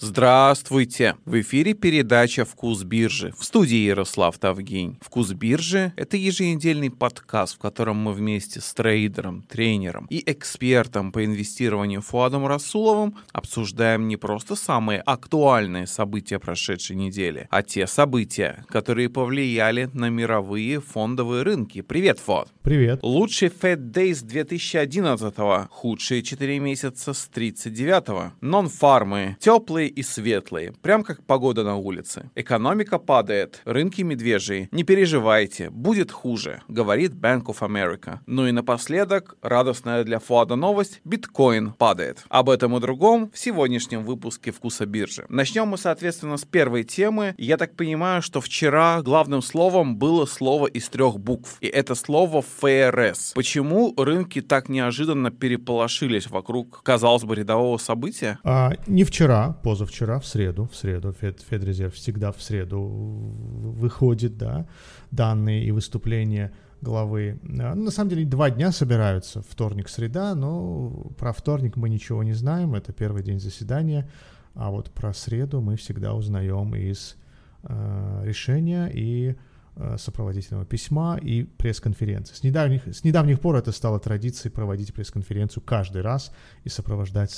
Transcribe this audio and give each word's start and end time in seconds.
Здравствуйте! 0.00 1.16
В 1.24 1.40
эфире 1.40 1.74
передача 1.74 2.44
«Вкус 2.44 2.84
биржи» 2.84 3.34
в 3.36 3.44
студии 3.44 3.78
Ярослав 3.78 4.38
Тавгень. 4.38 4.96
«Вкус 5.00 5.32
биржи»— 5.32 5.92
это 5.96 6.16
еженедельный 6.16 6.88
подкаст, 6.88 7.56
в 7.56 7.58
котором 7.58 7.96
мы 7.96 8.12
вместе 8.12 8.60
с 8.60 8.72
трейдером, 8.74 9.42
тренером 9.42 10.06
и 10.08 10.22
экспертом 10.24 11.10
по 11.10 11.24
инвестированию 11.24 12.00
Фуадом 12.00 12.46
Расуловым 12.46 13.16
обсуждаем 13.32 14.06
не 14.06 14.16
просто 14.16 14.54
самые 14.54 15.00
актуальные 15.00 15.88
события 15.88 16.38
прошедшей 16.38 16.94
недели, 16.94 17.48
а 17.50 17.64
те 17.64 17.88
события, 17.88 18.64
которые 18.68 19.08
повлияли 19.08 19.90
на 19.94 20.10
мировые 20.10 20.80
фондовые 20.80 21.42
рынки. 21.42 21.80
Привет, 21.80 22.20
Фуад! 22.20 22.48
Привет! 22.62 23.00
Лучший 23.02 23.48
Fed 23.48 23.90
Days 23.90 24.24
2011-го, 24.24 25.66
худшие 25.70 26.22
4 26.22 26.60
месяца 26.60 27.12
с 27.12 27.28
39-го, 27.34 28.32
нон-фармы, 28.40 29.36
теплые 29.40 29.87
и 29.88 30.02
светлые, 30.02 30.72
прям 30.82 31.02
как 31.02 31.24
погода 31.24 31.64
на 31.64 31.76
улице. 31.76 32.30
Экономика 32.34 32.98
падает, 32.98 33.60
рынки 33.64 34.02
медвежьи. 34.02 34.68
Не 34.72 34.84
переживайте, 34.84 35.70
будет 35.70 36.12
хуже, 36.12 36.62
говорит 36.68 37.12
Bank 37.12 37.44
of 37.44 37.60
America. 37.60 38.18
Ну 38.26 38.46
и 38.46 38.52
напоследок, 38.52 39.36
радостная 39.42 40.04
для 40.04 40.18
Фуада 40.18 40.56
новость, 40.56 41.00
биткоин 41.04 41.72
падает. 41.72 42.24
Об 42.28 42.50
этом 42.50 42.76
и 42.76 42.80
другом 42.80 43.30
в 43.32 43.38
сегодняшнем 43.38 44.04
выпуске 44.04 44.52
«Вкуса 44.52 44.86
биржи». 44.86 45.24
Начнем 45.28 45.68
мы, 45.68 45.78
соответственно, 45.78 46.36
с 46.36 46.44
первой 46.44 46.84
темы. 46.84 47.34
Я 47.38 47.56
так 47.56 47.76
понимаю, 47.76 48.22
что 48.22 48.40
вчера 48.40 49.02
главным 49.02 49.42
словом 49.42 49.96
было 49.96 50.26
слово 50.26 50.66
из 50.66 50.88
трех 50.88 51.18
букв. 51.18 51.58
И 51.60 51.66
это 51.66 51.94
слово 51.94 52.42
ФРС. 52.42 53.32
Почему 53.34 53.94
рынки 53.96 54.40
так 54.40 54.68
неожиданно 54.68 55.30
переполошились 55.30 56.28
вокруг, 56.28 56.82
казалось 56.82 57.24
бы, 57.24 57.34
рядового 57.34 57.78
события? 57.78 58.38
А, 58.44 58.72
не 58.86 59.04
вчера, 59.04 59.56
позавчера, 59.62 59.77
в 59.86 60.26
среду, 60.26 60.68
в 60.70 60.76
среду, 60.76 61.12
Фед, 61.12 61.40
Федрезерв 61.40 61.94
всегда 61.94 62.32
в 62.32 62.42
среду 62.42 62.80
выходит, 62.82 64.36
да, 64.36 64.66
данные 65.10 65.64
и 65.64 65.70
выступления 65.70 66.52
главы. 66.80 67.38
А, 67.44 67.74
ну, 67.74 67.84
на 67.84 67.90
самом 67.90 68.10
деле 68.10 68.24
два 68.24 68.50
дня 68.50 68.72
собираются, 68.72 69.42
вторник, 69.42 69.88
среда, 69.88 70.34
но 70.34 70.90
про 71.18 71.32
вторник 71.32 71.76
мы 71.76 71.88
ничего 71.88 72.22
не 72.22 72.32
знаем, 72.34 72.74
это 72.74 72.92
первый 72.92 73.22
день 73.22 73.40
заседания, 73.40 74.08
а 74.54 74.70
вот 74.70 74.90
про 74.90 75.12
среду 75.12 75.60
мы 75.60 75.76
всегда 75.76 76.14
узнаем 76.14 76.74
из 76.74 77.16
э, 77.62 78.22
решения 78.24 78.90
и 78.92 79.36
Э, 79.80 79.96
сопроводительного 79.96 80.66
письма 80.66 81.20
и 81.22 81.44
пресс-конференции. 81.44 82.34
С 82.34 82.42
недавних, 82.42 82.88
с 82.88 83.04
недавних 83.04 83.38
пор 83.38 83.54
это 83.54 83.70
стало 83.70 84.00
традицией 84.00 84.52
проводить 84.52 84.92
пресс-конференцию 84.92 85.62
каждый 85.62 86.02
раз 86.02 86.32
и 86.64 86.68
сопровождать 86.68 87.30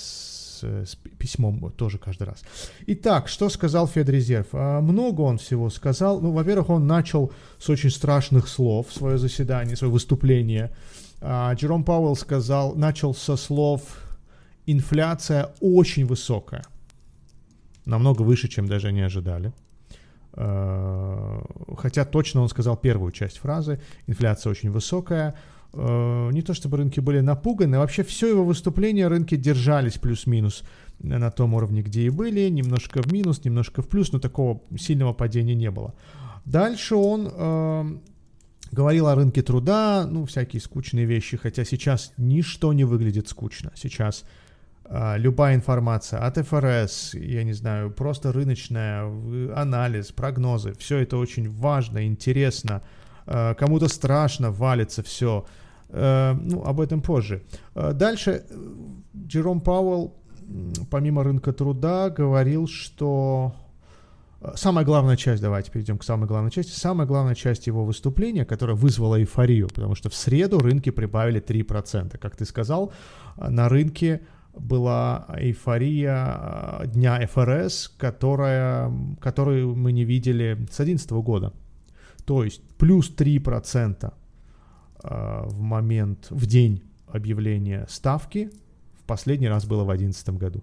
с, 0.62 0.96
письмом 1.18 1.72
тоже 1.72 1.98
каждый 1.98 2.24
раз. 2.24 2.42
Итак, 2.86 3.28
что 3.28 3.48
сказал 3.48 3.86
Федрезерв? 3.86 4.48
А, 4.52 4.80
много 4.80 5.22
он 5.22 5.38
всего 5.38 5.70
сказал. 5.70 6.20
Ну, 6.20 6.32
во-первых, 6.32 6.70
он 6.70 6.86
начал 6.86 7.32
с 7.58 7.68
очень 7.68 7.90
страшных 7.90 8.48
слов 8.48 8.92
свое 8.92 9.18
заседание, 9.18 9.76
свое 9.76 9.92
выступление. 9.92 10.70
А, 11.20 11.52
Джером 11.54 11.84
Пауэлл 11.84 12.16
сказал, 12.16 12.74
начал 12.74 13.14
со 13.14 13.36
слов 13.36 13.82
«инфляция 14.66 15.50
очень 15.60 16.06
высокая», 16.06 16.64
намного 17.84 18.22
выше, 18.22 18.48
чем 18.48 18.66
даже 18.66 18.88
они 18.88 19.02
ожидали. 19.02 19.52
Э, 20.34 21.40
хотя 21.76 22.04
точно 22.04 22.42
он 22.42 22.48
сказал 22.48 22.76
первую 22.76 23.12
часть 23.12 23.38
фразы. 23.38 23.80
Инфляция 24.06 24.50
очень 24.50 24.70
высокая. 24.70 25.34
Э, 25.72 26.30
не 26.32 26.42
то 26.42 26.54
чтобы 26.54 26.78
рынки 26.78 27.00
были 27.00 27.20
напуганы, 27.20 27.78
вообще 27.78 28.02
все 28.02 28.28
его 28.28 28.44
выступление 28.44 29.08
рынки 29.08 29.36
держались 29.36 29.98
плюс-минус 29.98 30.64
на 30.98 31.30
том 31.30 31.54
уровне, 31.54 31.82
где 31.82 32.02
и 32.02 32.10
были, 32.10 32.48
немножко 32.48 33.02
в 33.02 33.12
минус, 33.12 33.44
немножко 33.44 33.82
в 33.82 33.88
плюс, 33.88 34.12
но 34.12 34.18
такого 34.18 34.60
сильного 34.78 35.12
падения 35.12 35.54
не 35.54 35.70
было. 35.70 35.94
Дальше 36.44 36.96
он 36.96 37.28
э, 37.32 37.84
говорил 38.72 39.06
о 39.06 39.14
рынке 39.14 39.42
труда, 39.42 40.06
ну, 40.10 40.24
всякие 40.26 40.60
скучные 40.60 41.04
вещи, 41.04 41.36
хотя 41.36 41.64
сейчас 41.64 42.12
ничто 42.16 42.72
не 42.72 42.84
выглядит 42.84 43.28
скучно. 43.28 43.70
Сейчас 43.74 44.24
а, 44.84 45.16
любая 45.16 45.54
информация 45.54 46.20
от 46.20 46.36
ФРС, 46.36 47.14
я 47.14 47.44
не 47.44 47.52
знаю, 47.52 47.92
просто 47.92 48.32
рыночная, 48.32 49.04
анализ, 49.54 50.10
прогнозы, 50.10 50.74
все 50.78 50.98
это 50.98 51.16
очень 51.16 51.48
важно, 51.48 52.04
интересно, 52.04 52.82
а, 52.82 52.99
кому-то 53.26 53.88
страшно, 53.88 54.50
валится 54.50 55.02
все. 55.02 55.44
А, 55.88 56.34
ну, 56.34 56.62
об 56.64 56.80
этом 56.80 57.02
позже. 57.02 57.42
Дальше 57.74 58.44
Джером 59.16 59.60
Пауэлл, 59.60 60.14
помимо 60.90 61.24
рынка 61.24 61.52
труда, 61.52 62.10
говорил, 62.10 62.66
что 62.66 63.54
самая 64.54 64.84
главная 64.84 65.16
часть, 65.16 65.42
давайте 65.42 65.70
перейдем 65.70 65.98
к 65.98 66.04
самой 66.04 66.26
главной 66.26 66.50
части, 66.50 66.72
самая 66.72 67.06
главная 67.06 67.34
часть 67.34 67.66
его 67.66 67.84
выступления, 67.84 68.44
которая 68.44 68.76
вызвала 68.76 69.18
эйфорию, 69.18 69.68
потому 69.68 69.94
что 69.94 70.08
в 70.08 70.14
среду 70.14 70.58
рынки 70.58 70.90
прибавили 70.90 71.42
3%. 71.42 72.18
Как 72.18 72.36
ты 72.36 72.44
сказал, 72.44 72.92
на 73.36 73.68
рынке 73.68 74.22
была 74.54 75.26
эйфория 75.36 76.80
э, 76.82 76.86
дня 76.88 77.20
ФРС, 77.26 77.88
которая, 77.96 78.92
которую 79.20 79.76
мы 79.76 79.92
не 79.92 80.04
видели 80.04 80.54
с 80.70 80.76
2011 80.76 81.10
года. 81.12 81.52
То 82.30 82.44
есть 82.44 82.62
плюс 82.78 83.12
3% 83.12 84.12
э, 85.02 85.42
в 85.48 85.60
момент, 85.60 86.28
в 86.30 86.46
день 86.46 86.80
объявления 87.08 87.86
ставки 87.88 88.52
в 89.00 89.02
последний 89.02 89.48
раз 89.48 89.66
было 89.66 89.82
в 89.82 89.88
2011 89.88 90.28
году. 90.38 90.62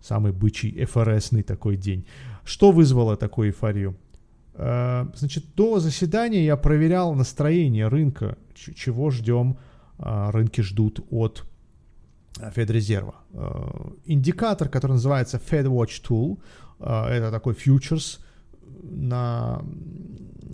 Самый 0.00 0.32
бычий 0.32 0.84
ФРСный 0.84 1.44
такой 1.44 1.76
день. 1.76 2.04
Что 2.44 2.72
вызвало 2.72 3.16
такую 3.16 3.50
эйфорию? 3.50 3.96
Э, 4.54 5.06
значит, 5.14 5.44
до 5.54 5.78
заседания 5.78 6.44
я 6.44 6.56
проверял 6.56 7.14
настроение 7.14 7.86
рынка, 7.86 8.36
чего 8.54 9.10
ждем, 9.10 9.58
рынки 9.98 10.62
ждут 10.62 11.06
от 11.12 11.44
Федрезерва. 12.34 13.14
Индикатор, 14.06 14.68
который 14.68 14.94
называется 14.94 15.40
FedWatch 15.50 16.02
Tool, 16.08 16.40
э, 16.80 17.04
это 17.10 17.30
такой 17.30 17.54
фьючерс 17.54 18.18
на 18.82 19.62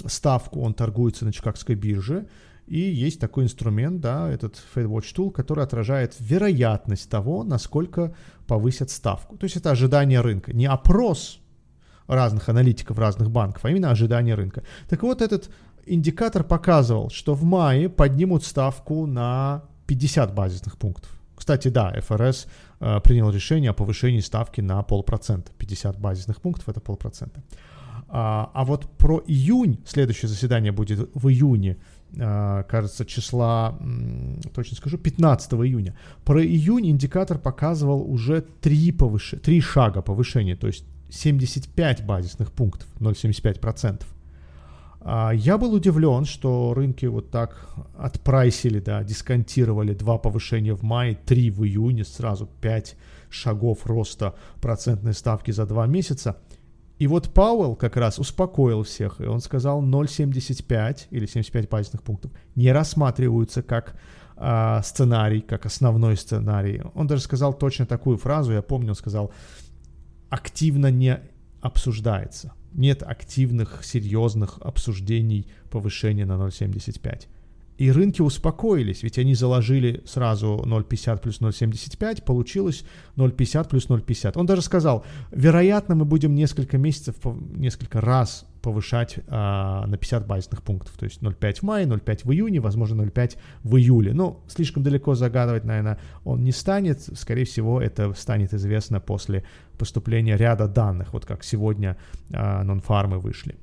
ставку, 0.07 0.61
он 0.61 0.75
торгуется 0.75 1.25
на 1.25 1.33
Чикагской 1.33 1.75
бирже, 1.75 2.27
и 2.67 2.79
есть 2.79 3.21
такой 3.21 3.45
инструмент, 3.45 4.01
да, 4.01 4.31
этот 4.31 4.57
FedWatch 4.75 5.15
Tool, 5.15 5.31
который 5.31 5.65
отражает 5.65 6.15
вероятность 6.21 7.11
того, 7.11 7.45
насколько 7.45 8.15
повысят 8.47 8.91
ставку. 8.91 9.37
То 9.37 9.45
есть 9.45 9.57
это 9.57 9.71
ожидание 9.71 10.21
рынка, 10.21 10.53
не 10.53 10.67
опрос 10.67 11.41
разных 12.07 12.49
аналитиков 12.49 12.99
разных 12.99 13.31
банков, 13.31 13.65
а 13.65 13.71
именно 13.71 13.91
ожидание 13.91 14.35
рынка. 14.35 14.63
Так 14.89 15.03
вот, 15.03 15.23
этот 15.23 15.51
индикатор 15.87 16.45
показывал, 16.45 17.11
что 17.11 17.35
в 17.35 17.45
мае 17.45 17.89
поднимут 17.89 18.45
ставку 18.45 19.07
на 19.07 19.65
50 19.87 20.35
базисных 20.35 20.79
пунктов. 20.79 21.11
Кстати, 21.35 21.69
да, 21.69 21.93
ФРС 22.01 22.47
э, 22.81 23.01
принял 23.01 23.31
решение 23.31 23.71
о 23.71 23.75
повышении 23.75 24.21
ставки 24.21 24.61
на 24.61 24.83
полпроцента. 24.83 25.51
50 25.59 25.99
базисных 25.99 26.41
пунктов 26.41 26.69
это 26.69 26.81
полпроцента. 26.81 27.43
А, 28.15 28.51
а 28.53 28.65
вот 28.67 28.87
про 28.99 29.23
июнь, 29.27 29.79
следующее 29.87 30.29
заседание 30.29 30.71
будет 30.71 31.09
в 31.15 31.29
июне, 31.29 31.79
э, 32.15 32.65
кажется, 32.69 33.07
числа, 33.07 33.79
точно 34.55 34.77
скажу, 34.77 34.99
15 34.99 35.55
июня. 35.55 35.97
Про 36.23 36.45
июнь 36.45 36.91
индикатор 36.91 37.39
показывал 37.39 38.03
уже 38.03 38.43
3, 38.61 38.93
повыш... 38.93 39.35
3 39.43 39.61
шага 39.63 40.03
повышения, 40.03 40.57
то 40.57 40.67
есть 40.67 40.85
75 41.09 42.05
базисных 42.05 42.53
пунктов, 42.53 42.87
0,75%. 43.01 44.03
А, 45.01 45.31
я 45.31 45.57
был 45.57 45.73
удивлен, 45.73 46.27
что 46.27 46.75
рынки 46.75 47.07
вот 47.07 47.31
так 47.31 47.67
отпрайсили, 47.97 48.81
да, 48.81 49.03
дисконтировали 49.03 49.95
два 49.95 50.19
повышения 50.19 50.75
в 50.75 50.83
мае, 50.83 51.15
три 51.15 51.51
в 51.51 51.65
июне, 51.65 52.05
сразу 52.05 52.47
пять 52.61 52.95
шагов 53.31 53.87
роста 53.87 54.35
процентной 54.61 55.15
ставки 55.15 55.51
за 55.51 55.65
два 55.65 55.87
месяца. 55.87 56.37
И 57.03 57.09
вот 57.09 57.35
Пауэлл 57.35 57.75
как 57.75 57.97
раз 57.97 58.21
успокоил 58.21 58.85
всех, 58.85 59.21
и 59.21 59.25
он 59.25 59.41
сказал 59.41 59.83
0,75 59.83 61.09
или 61.11 61.27
75 61.27 61.69
базисных 61.69 62.01
пунктов 62.05 62.31
не 62.55 62.71
рассматриваются 62.71 63.65
как 63.65 63.97
э, 64.37 64.81
сценарий, 64.85 65.41
как 65.41 65.67
основной 65.67 66.17
сценарий. 66.17 66.81
Он 66.95 67.09
даже 67.09 67.23
сказал 67.23 67.55
точно 67.55 67.87
такую 67.87 68.19
фразу, 68.19 68.53
я 68.53 68.63
помню, 68.63 68.91
он 68.91 68.95
сказал, 68.95 69.33
активно 70.31 70.93
не 70.93 71.19
обсуждается 71.61 72.53
нет 72.75 73.03
активных, 73.03 73.85
серьезных 73.85 74.59
обсуждений 74.61 75.47
повышения 75.71 76.25
на 76.25 76.35
0,75. 76.35 77.27
И 77.83 77.91
рынки 77.91 78.23
успокоились, 78.23 79.03
ведь 79.03 79.19
они 79.19 79.35
заложили 79.35 80.05
сразу 80.07 80.63
0,50 80.65 81.21
плюс 81.21 81.41
0,75, 81.41 82.23
получилось 82.23 82.85
0,50 83.17 83.69
плюс 83.69 83.89
0,50. 83.89 84.35
Он 84.37 84.47
даже 84.47 84.63
сказал, 84.63 85.05
вероятно, 85.33 85.97
мы 85.97 86.05
будем 86.05 86.33
несколько 86.37 86.79
месяцев, 86.79 87.17
несколько 87.25 88.01
раз 88.01 88.47
повышать 88.63 89.19
а, 89.27 89.85
на 89.89 89.97
50 89.97 90.29
базисных 90.29 90.63
пунктов. 90.63 90.97
То 90.97 91.07
есть 91.07 91.23
0,5 91.23 91.55
в 91.55 91.63
мае, 91.63 91.87
0,5 91.87 92.21
в 92.23 92.31
июне, 92.31 92.61
возможно 92.61 93.03
0,5 93.03 93.37
в 93.65 93.77
июле. 93.77 94.13
Ну, 94.13 94.45
слишком 94.47 94.85
далеко 94.85 95.17
загадывать, 95.17 95.65
наверное, 95.65 95.99
он 96.23 96.45
не 96.45 96.53
станет. 96.53 97.01
Скорее 97.19 97.47
всего, 97.47 97.83
это 97.83 98.15
станет 98.15 98.55
известно 98.55 99.01
после 99.01 99.43
поступления 99.77 100.37
ряда 100.37 100.69
данных, 100.69 101.13
вот 101.13 101.27
как 101.27 101.43
сегодня 101.43 101.97
а, 102.33 102.63
нон-фармы 102.63 103.19
вышли. 103.19 103.57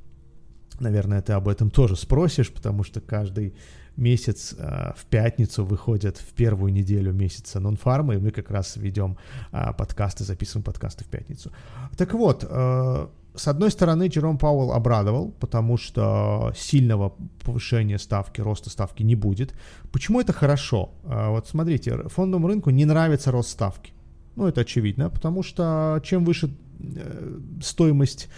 Наверное, 0.81 1.21
ты 1.21 1.31
об 1.33 1.47
этом 1.47 1.71
тоже 1.71 1.95
спросишь, 1.95 2.51
потому 2.51 2.83
что 2.83 2.99
каждый 2.99 3.53
месяц 3.99 4.55
э, 4.57 4.91
в 4.95 5.05
пятницу 5.05 5.65
выходят 5.65 6.17
в 6.17 6.33
первую 6.33 6.73
неделю 6.73 7.13
месяца 7.13 7.59
нон-фармы, 7.59 8.15
и 8.15 8.17
мы 8.17 8.31
как 8.31 8.49
раз 8.49 8.77
ведем 8.77 9.17
э, 9.51 9.73
подкасты, 9.77 10.23
записываем 10.23 10.63
подкасты 10.63 11.03
в 11.03 11.07
пятницу. 11.07 11.51
Так 11.97 12.13
вот, 12.13 12.45
э, 12.49 13.07
с 13.35 13.47
одной 13.47 13.69
стороны, 13.69 14.07
Джером 14.07 14.37
Пауэлл 14.37 14.71
обрадовал, 14.71 15.31
потому 15.39 15.77
что 15.77 16.51
сильного 16.57 17.13
повышения 17.43 17.99
ставки, 17.99 18.41
роста 18.41 18.69
ставки 18.69 19.03
не 19.03 19.15
будет. 19.15 19.53
Почему 19.91 20.19
это 20.19 20.33
хорошо? 20.33 20.89
Вот 21.03 21.47
смотрите, 21.47 22.09
фондовому 22.09 22.47
рынку 22.47 22.71
не 22.71 22.85
нравится 22.85 23.31
рост 23.31 23.49
ставки. 23.49 23.93
Ну, 24.35 24.47
это 24.47 24.61
очевидно, 24.61 25.09
потому 25.09 25.43
что 25.43 26.01
чем 26.03 26.25
выше 26.25 26.49
стоимость 27.61 28.29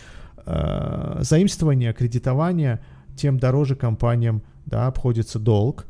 заимствования, 0.46 1.94
кредитования, 1.94 2.80
тем 3.16 3.40
дороже 3.40 3.76
компаниям 3.76 4.44
да, 4.66 4.88
обходится 4.88 5.40
долг. 5.40 5.86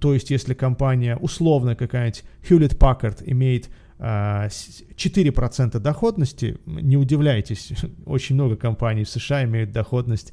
То 0.00 0.14
есть, 0.14 0.30
если 0.30 0.54
компания, 0.54 1.16
условно 1.16 1.76
какая-нибудь 1.76 2.24
Hewlett 2.48 2.76
Packard 2.76 3.22
имеет 3.26 3.70
4% 3.98 5.76
а, 5.76 5.78
доходности, 5.78 6.58
не 6.66 6.96
удивляйтесь, 6.96 7.72
очень 8.06 8.34
много 8.34 8.56
компаний 8.56 9.04
в 9.04 9.08
США 9.08 9.44
имеют 9.44 9.72
доходность 9.72 10.32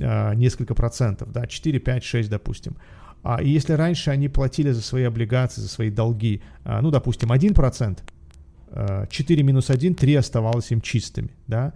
а, 0.00 0.34
несколько 0.34 0.74
процентов, 0.74 1.32
да, 1.32 1.46
4, 1.46 1.78
5, 1.78 2.04
6, 2.04 2.30
допустим. 2.30 2.76
А 3.22 3.42
если 3.42 3.74
раньше 3.74 4.10
они 4.10 4.28
платили 4.28 4.70
за 4.70 4.80
свои 4.80 5.02
облигации, 5.04 5.60
за 5.60 5.68
свои 5.68 5.90
долги, 5.90 6.42
а, 6.64 6.80
ну, 6.80 6.90
допустим, 6.90 7.32
1%, 7.32 7.98
4 9.10 9.42
минус 9.42 9.68
1, 9.70 9.94
3 9.96 10.14
оставалось 10.14 10.70
им 10.70 10.80
чистыми, 10.80 11.30
да, 11.48 11.74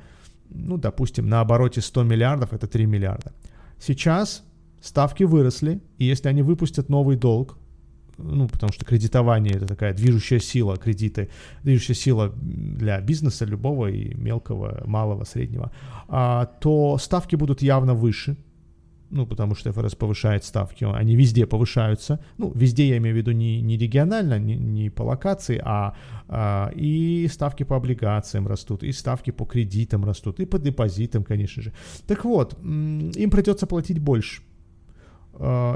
ну, 0.48 0.78
допустим, 0.78 1.28
на 1.28 1.40
обороте 1.40 1.80
100 1.80 2.04
миллиардов 2.04 2.52
это 2.52 2.66
3 2.68 2.86
миллиарда. 2.86 3.32
Сейчас 3.80 4.44
ставки 4.84 5.24
выросли, 5.24 5.80
и 5.98 6.04
если 6.04 6.28
они 6.28 6.42
выпустят 6.42 6.88
новый 6.88 7.16
долг, 7.16 7.56
ну, 8.18 8.48
потому 8.48 8.72
что 8.72 8.84
кредитование 8.84 9.54
это 9.54 9.66
такая 9.66 9.94
движущая 9.94 10.40
сила, 10.40 10.76
кредиты, 10.76 11.28
движущая 11.62 11.96
сила 11.96 12.32
для 12.36 13.00
бизнеса 13.00 13.46
любого 13.46 13.86
и 13.86 14.14
мелкого, 14.14 14.82
малого, 14.86 15.24
среднего, 15.24 15.72
а, 16.08 16.46
то 16.60 16.98
ставки 16.98 17.36
будут 17.36 17.62
явно 17.62 17.94
выше, 17.94 18.36
ну, 19.10 19.26
потому 19.26 19.54
что 19.54 19.72
ФРС 19.72 19.94
повышает 19.94 20.44
ставки, 20.44 20.84
они 20.84 21.16
везде 21.16 21.46
повышаются, 21.46 22.18
ну, 22.38 22.52
везде 22.54 22.88
я 22.88 22.98
имею 22.98 23.14
в 23.14 23.18
виду 23.18 23.32
не, 23.32 23.62
не 23.62 23.78
регионально, 23.78 24.38
не, 24.38 24.56
не 24.56 24.90
по 24.90 25.02
локации, 25.02 25.60
а, 25.64 25.94
а 26.28 26.70
и 26.74 27.26
ставки 27.28 27.64
по 27.64 27.76
облигациям 27.76 28.46
растут, 28.46 28.82
и 28.82 28.92
ставки 28.92 29.32
по 29.32 29.46
кредитам 29.46 30.04
растут, 30.04 30.40
и 30.40 30.44
по 30.44 30.58
депозитам, 30.58 31.24
конечно 31.24 31.62
же. 31.62 31.72
Так 32.06 32.24
вот, 32.24 32.58
им 32.62 33.30
придется 33.30 33.66
платить 33.66 33.98
больше, 33.98 34.42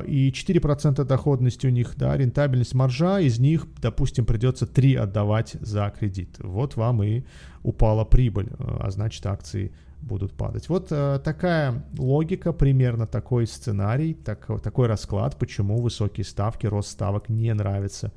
и 0.07 0.31
4% 0.31 1.05
доходности 1.05 1.67
у 1.67 1.71
них, 1.71 1.95
да, 1.97 2.17
рентабельность 2.17 2.75
маржа, 2.75 3.21
из 3.21 3.39
них, 3.39 3.67
допустим, 3.81 4.25
придется 4.25 4.67
3 4.67 4.95
отдавать 4.97 5.57
за 5.61 5.93
кредит. 5.99 6.37
Вот 6.39 6.77
вам 6.77 7.03
и 7.03 7.25
упала 7.63 8.05
прибыль, 8.05 8.49
а 8.59 8.91
значит 8.91 9.27
акции 9.27 9.73
будут 10.01 10.33
падать. 10.33 10.69
Вот 10.69 10.89
э, 10.91 11.21
такая 11.25 11.85
логика, 11.99 12.53
примерно 12.53 13.07
такой 13.07 13.47
сценарий, 13.47 14.15
так, 14.15 14.47
такой 14.63 14.87
расклад, 14.87 15.37
почему 15.37 15.81
высокие 15.81 16.25
ставки, 16.25 16.67
рост 16.67 16.91
ставок 16.91 17.29
не 17.29 17.53
нравится 17.53 18.13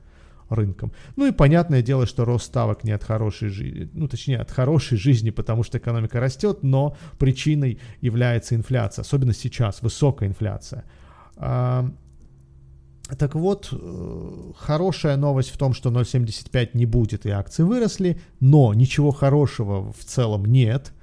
рынкам. 0.50 0.92
Ну 1.16 1.28
и 1.28 1.32
понятное 1.32 1.82
дело, 1.82 2.06
что 2.06 2.26
рост 2.26 2.46
ставок 2.46 2.84
не 2.84 2.92
от 2.92 3.04
хорошей 3.04 3.50
жизни, 3.50 3.90
ну 3.94 4.08
точнее 4.08 4.38
от 4.40 4.52
хорошей 4.52 4.98
жизни, 4.98 5.30
потому 5.30 5.64
что 5.64 5.78
экономика 5.78 6.20
растет, 6.20 6.60
но 6.62 6.98
причиной 7.18 7.80
является 8.02 8.56
инфляция, 8.56 9.04
особенно 9.04 9.34
сейчас, 9.34 9.82
высокая 9.82 10.30
инфляция. 10.30 10.84
Так 13.18 13.36
вот, 13.36 13.70
э, 13.72 14.52
хорошая 14.56 15.18
новость 15.18 15.50
в 15.50 15.58
том, 15.58 15.74
что 15.74 15.90
0.75 15.90 16.70
не 16.74 16.86
будет 16.86 17.26
и 17.26 17.30
акции 17.30 17.64
выросли, 17.64 18.22
но 18.40 18.74
ничего 18.74 19.12
хорошего 19.12 19.92
в 19.92 20.06
целом 20.06 20.46
нет. 20.46 20.94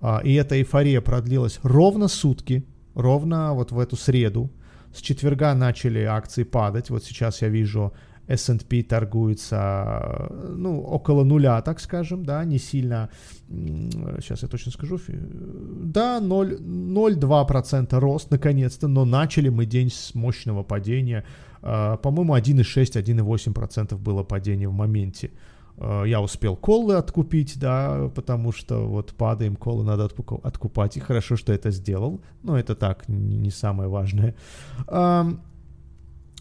А, 0.00 0.20
и 0.22 0.34
эта 0.34 0.58
эйфория 0.58 1.00
продлилась 1.00 1.60
ровно 1.62 2.08
сутки, 2.08 2.66
ровно 2.94 3.54
вот 3.54 3.72
в 3.72 3.78
эту 3.78 3.96
среду. 3.96 4.50
С 4.94 5.00
четверга 5.00 5.54
начали 5.54 6.00
акции 6.00 6.44
падать. 6.44 6.90
Вот 6.90 7.02
сейчас 7.04 7.40
я 7.40 7.48
вижу 7.48 7.92
S&P 8.26 8.82
торгуется, 8.82 10.28
ну, 10.56 10.80
около 10.80 11.24
нуля, 11.24 11.60
так 11.62 11.80
скажем, 11.80 12.24
да, 12.24 12.44
не 12.44 12.58
сильно, 12.58 13.10
сейчас 13.48 14.42
я 14.42 14.48
точно 14.48 14.72
скажу, 14.72 14.98
да, 15.08 16.20
0,2% 16.20 17.98
рост, 17.98 18.30
наконец-то, 18.30 18.88
но 18.88 19.04
начали 19.04 19.50
мы 19.50 19.66
день 19.66 19.90
с 19.90 20.14
мощного 20.14 20.62
падения, 20.62 21.24
а, 21.62 21.96
по-моему, 21.96 22.34
1,6-1,8% 22.36 23.96
было 23.96 24.22
падение 24.22 24.68
в 24.68 24.72
моменте. 24.72 25.30
А, 25.78 26.04
я 26.04 26.20
успел 26.20 26.56
колы 26.56 26.94
откупить, 26.94 27.58
да, 27.58 28.10
потому 28.14 28.52
что 28.52 28.86
вот 28.86 29.14
падаем, 29.14 29.56
колы 29.56 29.84
надо 29.84 30.04
откупать, 30.04 30.96
и 30.96 31.00
хорошо, 31.00 31.36
что 31.36 31.52
это 31.52 31.70
сделал, 31.70 32.20
но 32.42 32.58
это 32.58 32.74
так, 32.74 33.08
не 33.08 33.50
самое 33.50 33.88
важное. 33.88 34.34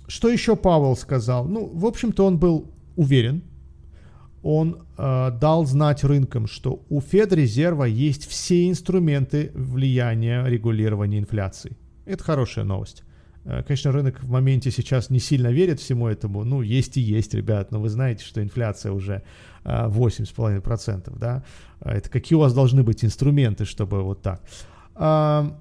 Что 0.07 0.29
еще 0.29 0.55
Павел 0.55 0.95
сказал? 0.95 1.45
Ну, 1.45 1.67
в 1.73 1.85
общем-то, 1.85 2.25
он 2.25 2.38
был 2.38 2.71
уверен. 2.95 3.44
Он 4.41 4.85
э, 4.97 5.31
дал 5.39 5.65
знать 5.65 6.03
рынкам, 6.03 6.47
что 6.47 6.83
у 6.89 7.00
Федрезерва 7.00 7.85
есть 7.85 8.27
все 8.27 8.69
инструменты 8.69 9.51
влияния 9.53 10.44
регулирования 10.45 11.19
инфляции. 11.19 11.77
Это 12.05 12.23
хорошая 12.23 12.65
новость. 12.65 13.03
Э, 13.45 13.63
конечно, 13.63 13.91
рынок 13.91 14.21
в 14.21 14.29
моменте 14.29 14.71
сейчас 14.71 15.09
не 15.09 15.19
сильно 15.19 15.47
верит 15.47 15.79
всему 15.79 16.07
этому. 16.07 16.44
Ну, 16.44 16.61
есть 16.61 16.97
и 16.97 17.01
есть, 17.01 17.33
ребят. 17.33 17.71
Но 17.71 17.79
вы 17.79 17.89
знаете, 17.89 18.25
что 18.25 18.44
инфляция 18.44 18.91
уже 18.91 19.23
э, 19.63 19.88
8,5%. 19.88 21.17
Да? 21.17 21.44
Это 21.79 22.09
какие 22.09 22.35
у 22.35 22.39
вас 22.39 22.53
должны 22.53 22.83
быть 22.83 23.03
инструменты, 23.05 23.65
чтобы 23.65 24.03
вот 24.03 24.21
так. 24.21 24.41
Э, 24.95 25.51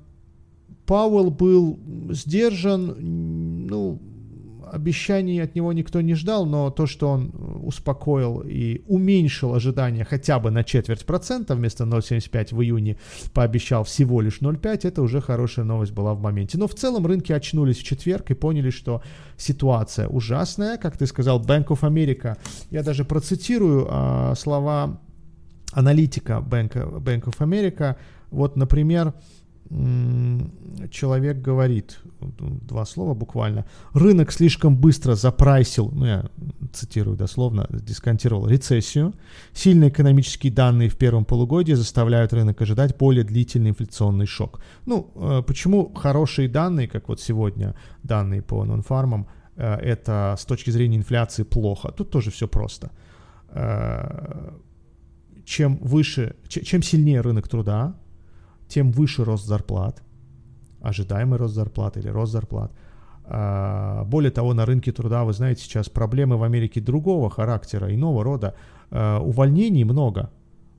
Пауэлл 0.87 1.31
был 1.31 1.79
сдержан, 2.11 3.67
ну, 3.67 4.03
обещаний 4.73 5.43
от 5.43 5.55
него 5.55 5.73
никто 5.73 6.01
не 6.01 6.15
ждал, 6.15 6.47
но 6.47 6.71
то, 6.71 6.87
что 6.87 7.11
он 7.11 7.31
э, 7.33 7.59
успокоил 7.63 8.41
и 8.41 8.83
уменьшил 8.87 9.55
ожидания 9.55 10.05
хотя 10.05 10.39
бы 10.39 10.51
на 10.51 10.65
четверть 10.65 11.05
процента 11.05 11.55
вместо 11.55 11.85
0,75 11.85 12.55
в 12.55 12.63
июне 12.63 12.97
пообещал 13.35 13.85
всего 13.85 14.23
лишь 14.23 14.41
0,5, 14.41 14.89
это 14.89 15.03
уже 15.03 15.20
хорошая 15.20 15.67
новость 15.67 15.93
была 15.93 16.15
в 16.15 16.20
моменте. 16.20 16.58
Но 16.58 16.67
в 16.67 16.75
целом 16.75 17.06
рынки 17.06 17.32
очнулись 17.32 17.79
в 17.79 17.85
четверг 17.85 18.31
и 18.31 18.35
поняли, 18.35 18.70
что 18.70 19.03
ситуация 19.37 20.08
ужасная. 20.08 20.79
Как 20.79 20.96
ты 20.96 21.06
сказал, 21.06 21.41
Bank 21.41 21.67
of 21.67 21.81
America, 21.81 22.37
я 22.70 22.82
даже 22.82 23.05
процитирую 23.05 23.87
а, 23.91 24.35
слова 24.35 25.01
аналитика 25.73 26.44
Bank, 26.46 26.73
Bank 27.03 27.25
of 27.25 27.39
America. 27.39 27.96
Вот, 28.31 28.56
например, 28.56 29.13
человек 30.91 31.38
говорит, 31.38 31.98
два 32.20 32.84
слова 32.84 33.14
буквально, 33.14 33.64
рынок 33.94 34.32
слишком 34.32 34.76
быстро 34.76 35.14
запрайсил, 35.14 35.91
ну 35.93 36.06
я 36.06 36.24
цитирую 36.72 37.17
дословно, 37.17 37.67
дисконтировал 37.70 38.46
рецессию, 38.46 39.14
сильные 39.52 39.91
экономические 39.91 40.52
данные 40.52 40.88
в 40.88 40.96
первом 40.96 41.24
полугодии 41.24 41.72
заставляют 41.74 42.32
рынок 42.32 42.60
ожидать 42.60 42.96
более 42.98 43.24
длительный 43.24 43.70
инфляционный 43.70 44.26
шок. 44.26 44.60
Ну, 44.86 45.10
э, 45.14 45.43
почему 45.46 45.93
хорошие 45.94 46.48
данные, 46.48 46.88
как 46.88 47.08
вот 47.08 47.20
сегодня 47.20 47.74
данные 48.02 48.43
по 48.43 48.64
нонфармам, 48.64 49.26
э, 49.56 49.74
это 49.76 50.34
с 50.38 50.44
точки 50.44 50.70
зрения 50.70 50.98
инфляции 50.98 51.44
плохо? 51.44 51.93
Тут 51.93 52.10
тоже 52.10 52.31
все 52.31 52.46
просто. 52.46 52.91
Э, 53.48 54.50
чем 55.44 55.79
выше, 55.79 56.34
чем 56.48 56.82
сильнее 56.82 57.20
рынок 57.20 57.48
труда, 57.48 57.94
тем 58.72 58.93
выше 58.93 59.24
рост 59.24 59.46
зарплат, 59.46 60.02
ожидаемый 60.81 61.38
рост 61.38 61.55
зарплат 61.55 61.96
или 61.96 62.08
рост 62.08 62.32
зарплат. 62.32 62.72
А, 63.24 64.05
более 64.05 64.31
того, 64.31 64.55
на 64.55 64.67
рынке 64.67 64.93
труда, 64.93 65.24
вы 65.24 65.32
знаете, 65.32 65.62
сейчас 65.62 65.88
проблемы 65.88 66.36
в 66.36 66.43
Америке 66.43 66.81
другого 66.81 67.31
характера, 67.31 67.94
иного 67.94 68.24
рода. 68.24 68.55
А, 68.91 69.20
увольнений 69.20 69.84
много. 69.84 70.31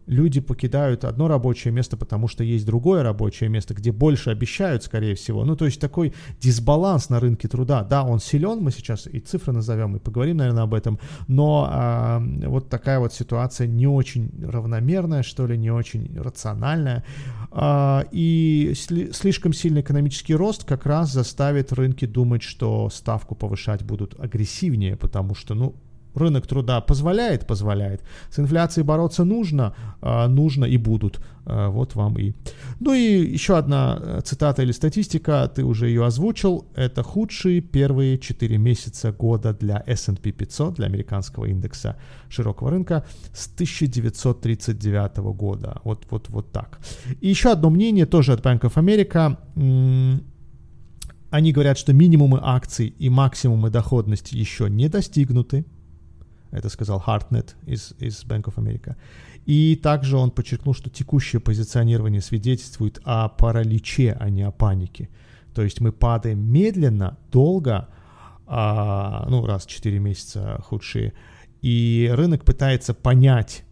Люди 0.05 0.41
покидают 0.41 1.05
одно 1.05 1.29
рабочее 1.29 1.71
место, 1.73 1.95
потому 1.95 2.27
что 2.27 2.43
есть 2.43 2.65
другое 2.65 3.03
рабочее 3.03 3.50
место, 3.50 3.73
где 3.73 3.93
больше 3.93 4.31
обещают, 4.31 4.83
скорее 4.83 5.15
всего. 5.15 5.45
Ну, 5.45 5.55
то 5.55 5.63
есть 5.65 5.79
такой 5.79 6.13
дисбаланс 6.41 7.09
на 7.09 7.21
рынке 7.21 7.47
труда. 7.47 7.83
Да, 7.83 8.03
он 8.03 8.19
силен, 8.19 8.59
мы 8.59 8.71
сейчас 8.71 9.07
и 9.07 9.19
цифры 9.19 9.53
назовем, 9.53 9.95
и 9.95 10.00
поговорим, 10.00 10.38
наверное, 10.38 10.63
об 10.63 10.73
этом, 10.73 11.00
но 11.27 11.67
а, 11.71 12.21
вот 12.45 12.69
такая 12.69 13.00
вот 13.00 13.13
ситуация 13.13 13.67
не 13.67 13.88
очень 13.88 14.29
равномерная, 14.45 15.23
что 15.23 15.47
ли, 15.47 15.57
не 15.57 15.71
очень 15.71 16.19
рациональная. 16.19 17.05
А, 17.55 18.05
и 18.12 18.72
сли- 18.75 19.13
слишком 19.13 19.53
сильный 19.53 19.81
экономический 19.81 20.33
рост 20.33 20.63
как 20.63 20.88
раз 20.88 21.12
заставит 21.12 21.72
рынки 21.72 22.05
думать, 22.05 22.41
что 22.41 22.89
ставку 22.89 23.36
повышать 23.36 23.83
будут 23.83 24.19
агрессивнее, 24.19 24.95
потому 24.95 25.36
что, 25.36 25.53
ну, 25.53 25.75
рынок 26.15 26.48
труда 26.48 26.82
позволяет, 26.82 27.48
позволяет. 27.48 28.01
С 28.29 28.39
инфляцией 28.39 28.86
бороться 28.86 29.24
нужно, 29.24 29.75
а, 30.01 30.27
нужно 30.27 30.65
и 30.65 30.77
будут. 30.77 31.20
А, 31.46 31.70
вот 31.70 31.96
вам 31.96 32.17
и. 32.17 32.34
Ну 32.79 32.93
и 32.93 33.34
еще 33.34 33.58
одна 33.58 34.00
э, 34.00 34.22
цитата 34.24 34.62
или 34.62 34.72
статистика, 34.72 35.51
ты 35.53 35.63
уже 35.63 35.88
ее 35.88 36.05
озвучил. 36.05 36.65
Это 36.75 37.03
худшие 37.03 37.62
первые 37.62 38.17
4 38.17 38.58
месяца 38.58 39.12
года 39.12 39.53
для 39.53 39.84
S&P 39.88 40.32
500, 40.32 40.75
для 40.75 40.86
американского 40.86 41.46
индекса 41.46 41.98
широкого 42.29 42.72
рынка 42.72 43.05
с 43.34 43.48
1939 43.48 45.17
года. 45.36 45.82
Вот, 45.84 46.05
вот, 46.10 46.29
вот 46.29 46.51
так. 46.51 46.79
И 47.22 47.29
еще 47.29 47.51
одно 47.51 47.70
мнение 47.70 48.05
тоже 48.05 48.34
от 48.34 48.41
Bank 48.41 48.62
of 48.62 48.75
America. 48.75 49.38
Они 51.34 51.51
говорят, 51.51 51.79
что 51.79 51.93
минимумы 51.93 52.39
акций 52.41 52.93
и 53.00 53.10
максимумы 53.10 53.72
доходности 53.72 54.36
еще 54.36 54.70
не 54.70 54.88
достигнуты. 54.88 55.65
Это 56.53 56.69
сказал 56.69 57.00
Хартнет 57.00 57.55
из, 57.65 57.93
из 58.00 58.24
Bank 58.24 58.43
of 58.43 58.55
America. 58.55 58.95
И 59.45 59.75
также 59.75 60.17
он 60.17 60.29
подчеркнул, 60.29 60.75
что 60.75 60.89
текущее 60.89 61.39
позиционирование 61.39 62.22
свидетельствует 62.22 63.01
о 63.03 63.27
параличе, 63.27 64.15
а 64.19 64.29
не 64.29 64.43
о 64.43 64.51
панике. 64.51 65.10
То 65.55 65.63
есть 65.63 65.81
мы 65.81 65.91
падаем 65.91 66.39
медленно, 66.39 67.17
долго, 67.31 67.89
а, 68.45 69.25
ну, 69.29 69.45
раз 69.45 69.65
в 69.65 69.69
4 69.69 69.98
месяца 70.00 70.62
худшие, 70.63 71.13
и 71.62 72.12
рынок 72.13 72.45
пытается 72.45 72.93
понять, 72.93 73.65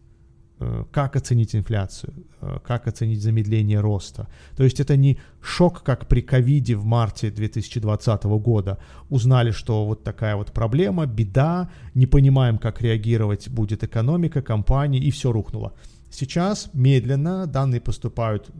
как 0.92 1.16
оценить 1.16 1.56
инфляцию, 1.56 2.14
э, 2.42 2.60
как 2.66 2.88
оценить 2.88 3.22
замедление 3.22 3.80
роста. 3.80 4.28
То 4.56 4.64
есть 4.64 4.80
это 4.80 4.96
не 4.98 5.18
шок, 5.42 5.84
как 5.84 6.08
при 6.08 6.22
ковиде 6.22 6.76
в 6.76 6.86
марте 6.86 7.32
2020 7.32 8.24
года. 8.40 8.78
Узнали, 9.10 9.52
что 9.52 9.86
вот 9.86 10.04
такая 10.04 10.36
вот 10.36 10.52
проблема, 10.52 11.06
беда, 11.06 11.70
не 11.96 12.08
понимаем, 12.08 12.58
как 12.58 12.82
реагировать 12.82 13.50
будет 13.50 13.84
экономика, 13.84 14.42
компании, 14.42 15.02
и 15.02 15.12
все 15.12 15.32
рухнуло. 15.32 15.74
Сейчас 16.12 16.70
медленно 16.74 17.48
данные 17.48 17.82
поступают 17.82 18.52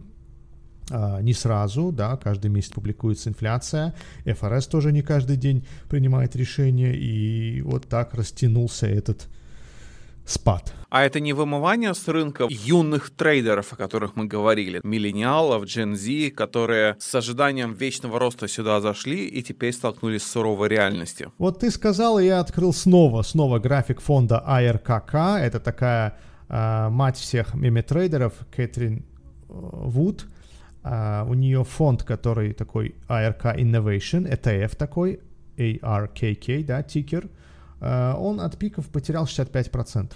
а, 0.90 1.22
не 1.22 1.34
сразу, 1.34 1.92
да, 1.92 2.18
каждый 2.18 2.50
месяц 2.50 2.72
публикуется 2.72 3.30
инфляция, 3.30 3.94
ФРС 4.26 4.68
тоже 4.68 4.92
не 4.92 5.02
каждый 5.02 5.38
день 5.38 5.66
принимает 5.90 6.36
решения, 6.36 6.94
и 6.94 7.62
вот 7.62 7.88
так 7.88 8.14
растянулся 8.14 8.88
этот 8.88 9.30
спад. 10.26 10.74
А 10.92 11.04
это 11.04 11.22
не 11.22 11.32
вымывание 11.32 11.94
с 11.94 12.06
рынка 12.10 12.48
юных 12.50 13.12
трейдеров, 13.12 13.72
о 13.72 13.76
которых 13.78 14.18
мы 14.18 14.26
говорили, 14.26 14.82
миллениалов, 14.84 15.64
Gen 15.64 15.96
Z, 15.96 16.32
которые 16.32 16.98
с 17.00 17.16
ожиданием 17.16 17.74
вечного 17.74 18.20
роста 18.20 18.50
сюда 18.50 18.82
зашли 18.82 19.26
и 19.26 19.42
теперь 19.42 19.72
столкнулись 19.72 20.24
с 20.24 20.32
суровой 20.32 20.68
реальностью. 20.68 21.32
Вот 21.38 21.60
ты 21.60 21.72
сказал, 21.72 22.20
и 22.20 22.26
я 22.26 22.42
открыл 22.42 22.74
снова, 22.74 23.22
снова 23.22 23.60
график 23.60 24.02
фонда 24.02 24.44
ARKK. 24.46 25.38
Это 25.40 25.62
такая 25.62 26.18
э, 26.50 26.90
мать 26.90 27.18
всех 27.18 27.54
меме-трейдеров, 27.54 28.34
Кэтрин 28.54 28.98
э, 28.98 29.04
Вуд. 29.48 30.28
Uh, 30.84 31.30
у 31.30 31.36
нее 31.36 31.64
фонд, 31.64 32.02
который 32.02 32.54
такой 32.54 32.96
ARK 33.08 33.56
Innovation, 33.56 34.28
ETF 34.28 34.76
такой, 34.76 35.20
ARKK, 35.56 36.64
да, 36.64 36.82
тикер. 36.82 37.30
Э, 37.82 38.14
он 38.14 38.40
от 38.40 38.58
пиков 38.58 38.90
потерял 38.90 39.26
65%. 39.26 40.14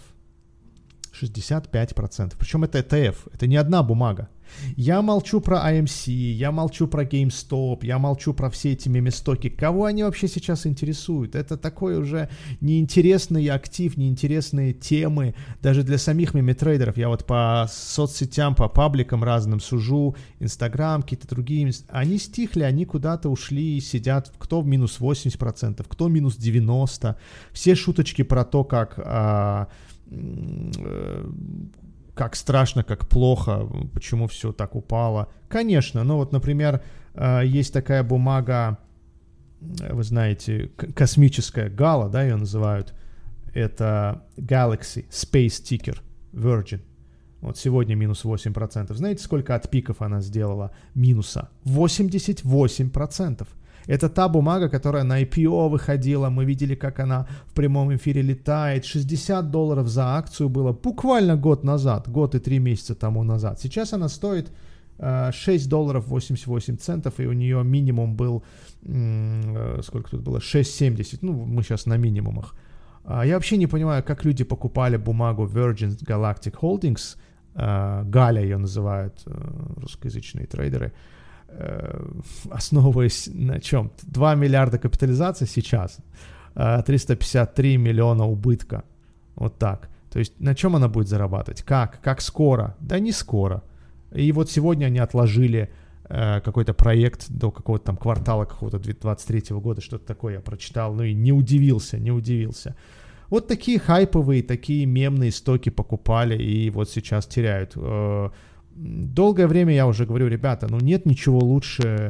65%. 1.21 2.33
Причем 2.37 2.63
это 2.63 2.79
ETF, 2.79 3.15
это 3.33 3.47
не 3.47 3.57
одна 3.57 3.83
бумага. 3.83 4.29
Я 4.75 5.01
молчу 5.01 5.41
про 5.41 5.57
AMC, 5.71 6.11
я 6.11 6.51
молчу 6.51 6.87
про 6.87 7.03
GameStop, 7.03 7.79
я 7.85 7.99
молчу 7.99 8.33
про 8.33 8.49
все 8.49 8.73
эти 8.73 8.89
мемистоки. 8.89 9.49
Кого 9.49 9.85
они 9.85 10.03
вообще 10.03 10.27
сейчас 10.27 10.65
интересуют? 10.65 11.35
Это 11.35 11.57
такой 11.57 11.97
уже 11.97 12.29
неинтересный 12.61 13.47
актив, 13.47 13.97
неинтересные 13.97 14.73
темы 14.73 15.35
даже 15.61 15.83
для 15.83 15.97
самих 15.97 16.33
мемитрейдеров. 16.33 16.97
Я 16.97 17.09
вот 17.09 17.25
по 17.25 17.67
соцсетям, 17.71 18.55
по 18.55 18.67
пабликам 18.67 19.23
разным 19.23 19.59
сужу, 19.59 20.15
Инстаграм, 20.39 21.01
какие-то 21.01 21.27
другие. 21.27 21.71
Они 21.89 22.17
стихли, 22.17 22.63
они 22.63 22.85
куда-то 22.85 23.29
ушли, 23.29 23.79
сидят, 23.81 24.31
кто 24.37 24.61
в 24.61 24.67
минус 24.67 24.99
80%, 24.99 25.85
кто 25.87 26.07
минус 26.07 26.37
90%. 26.37 27.15
Все 27.51 27.75
шуточки 27.75 28.23
про 28.23 28.43
то, 28.43 28.63
как... 28.63 28.95
А, 28.97 29.67
как 32.13 32.35
страшно, 32.35 32.83
как 32.83 33.07
плохо, 33.07 33.67
почему 33.93 34.27
все 34.27 34.51
так 34.51 34.75
упало. 34.75 35.29
Конечно, 35.49 36.03
ну 36.03 36.15
вот, 36.15 36.31
например, 36.31 36.81
э, 37.13 37.41
есть 37.45 37.73
такая 37.73 38.03
бумага, 38.03 38.77
вы 39.59 40.03
знаете, 40.03 40.71
космическая 40.95 41.69
гала, 41.69 42.09
да, 42.09 42.23
ее 42.23 42.37
называют. 42.37 42.93
Это 43.53 44.23
Galaxy 44.37 45.07
Space 45.09 45.61
Ticker 45.61 45.99
Virgin. 46.33 46.81
Вот 47.41 47.57
сегодня 47.57 47.95
минус 47.95 48.25
8%. 48.25 48.93
Знаете, 48.93 49.23
сколько 49.23 49.53
от 49.55 49.69
пиков 49.69 50.01
она 50.01 50.21
сделала 50.21 50.71
минуса? 50.95 51.49
88%. 51.65 53.47
Это 53.87 54.09
та 54.09 54.27
бумага, 54.27 54.69
которая 54.69 55.03
на 55.03 55.21
IPO 55.21 55.69
выходила, 55.69 56.29
мы 56.29 56.45
видели, 56.45 56.75
как 56.75 56.99
она 56.99 57.27
в 57.47 57.53
прямом 57.53 57.95
эфире 57.95 58.21
летает. 58.21 58.85
60 58.85 59.51
долларов 59.51 59.87
за 59.87 60.03
акцию 60.03 60.49
было 60.49 60.71
буквально 60.71 61.35
год 61.35 61.63
назад, 61.63 62.09
год 62.09 62.35
и 62.35 62.39
три 62.39 62.59
месяца 62.59 62.95
тому 62.95 63.23
назад. 63.23 63.59
Сейчас 63.59 63.93
она 63.93 64.09
стоит 64.09 64.51
6 64.99 65.47
э, 65.47 65.69
долларов 65.69 66.07
88 66.07 66.77
центов, 66.77 67.19
и 67.19 67.27
у 67.27 67.33
нее 67.33 67.63
минимум 67.63 68.15
был, 68.15 68.43
э, 68.83 69.81
сколько 69.83 70.09
тут 70.09 70.21
было, 70.21 70.39
6,70, 70.39 71.19
ну, 71.21 71.33
мы 71.33 71.63
сейчас 71.63 71.85
на 71.85 71.97
минимумах. 71.97 72.55
А 73.03 73.25
я 73.25 73.33
вообще 73.35 73.57
не 73.57 73.67
понимаю, 73.67 74.03
как 74.03 74.25
люди 74.25 74.43
покупали 74.43 74.97
бумагу 74.97 75.45
Virgin 75.45 75.97
Galactic 76.07 76.55
Holdings, 76.61 77.17
э, 77.55 78.03
Галя 78.05 78.41
ее 78.41 78.57
называют 78.57 79.27
русскоязычные 79.77 80.47
трейдеры, 80.47 80.91
основываясь 82.51 83.29
на 83.33 83.59
чем? 83.59 83.91
2 84.03 84.35
миллиарда 84.35 84.77
капитализации 84.77 85.45
сейчас, 85.45 85.97
353 86.53 87.73
э, 87.73 87.77
миллиона 87.77 88.25
убытка. 88.25 88.83
Вот 89.35 89.57
так. 89.57 89.89
То 90.09 90.19
есть 90.19 90.39
на 90.39 90.55
чем 90.55 90.75
она 90.75 90.87
будет 90.87 91.09
зарабатывать? 91.09 91.63
Как? 91.63 91.99
Как 92.01 92.21
скоро? 92.21 92.75
Да 92.79 92.99
не 92.99 93.11
скоро. 93.11 93.63
И 94.13 94.31
вот 94.31 94.49
сегодня 94.49 94.85
они 94.85 94.99
отложили 94.99 95.69
э, 96.07 96.39
какой-то 96.41 96.73
проект 96.73 97.29
до 97.29 97.51
какого-то 97.51 97.85
там 97.85 97.97
квартала 97.97 98.45
какого-то 98.45 98.79
23 98.79 99.57
года, 99.57 99.81
что-то 99.81 100.05
такое 100.05 100.35
я 100.35 100.39
прочитал, 100.39 100.93
ну 100.93 101.03
и 101.03 101.13
не 101.13 101.33
удивился, 101.33 101.97
не 101.99 102.11
удивился. 102.11 102.75
Вот 103.29 103.47
такие 103.47 103.79
хайповые, 103.79 104.43
такие 104.43 104.85
мемные 104.85 105.31
стоки 105.31 105.69
покупали 105.69 106.41
и 106.41 106.69
вот 106.69 106.89
сейчас 106.89 107.25
теряют. 107.25 107.73
Э, 107.75 108.29
долгое 108.75 109.47
время 109.47 109.73
я 109.73 109.87
уже 109.87 110.05
говорю, 110.05 110.27
ребята, 110.27 110.67
ну 110.69 110.79
нет 110.79 111.05
ничего 111.05 111.39
лучше 111.39 112.09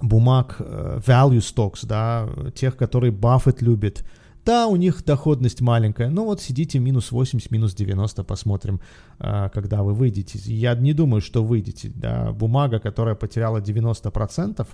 бумаг 0.00 0.56
uh, 0.58 1.02
value 1.04 1.38
stocks, 1.38 1.86
да, 1.86 2.28
тех, 2.54 2.76
которые 2.76 3.12
Баффет 3.12 3.62
любит. 3.62 4.04
Да, 4.44 4.66
у 4.66 4.76
них 4.76 5.04
доходность 5.04 5.60
маленькая, 5.60 6.08
но 6.08 6.24
вот 6.24 6.40
сидите 6.40 6.78
минус 6.78 7.12
80, 7.12 7.50
минус 7.50 7.74
90, 7.74 8.24
посмотрим, 8.24 8.80
uh, 9.18 9.50
когда 9.50 9.82
вы 9.82 9.94
выйдете. 9.94 10.38
Я 10.38 10.74
не 10.74 10.92
думаю, 10.92 11.20
что 11.20 11.44
выйдете, 11.44 11.90
да, 11.94 12.32
бумага, 12.32 12.78
которая 12.78 13.14
потеряла 13.14 13.58
90%, 13.58 14.66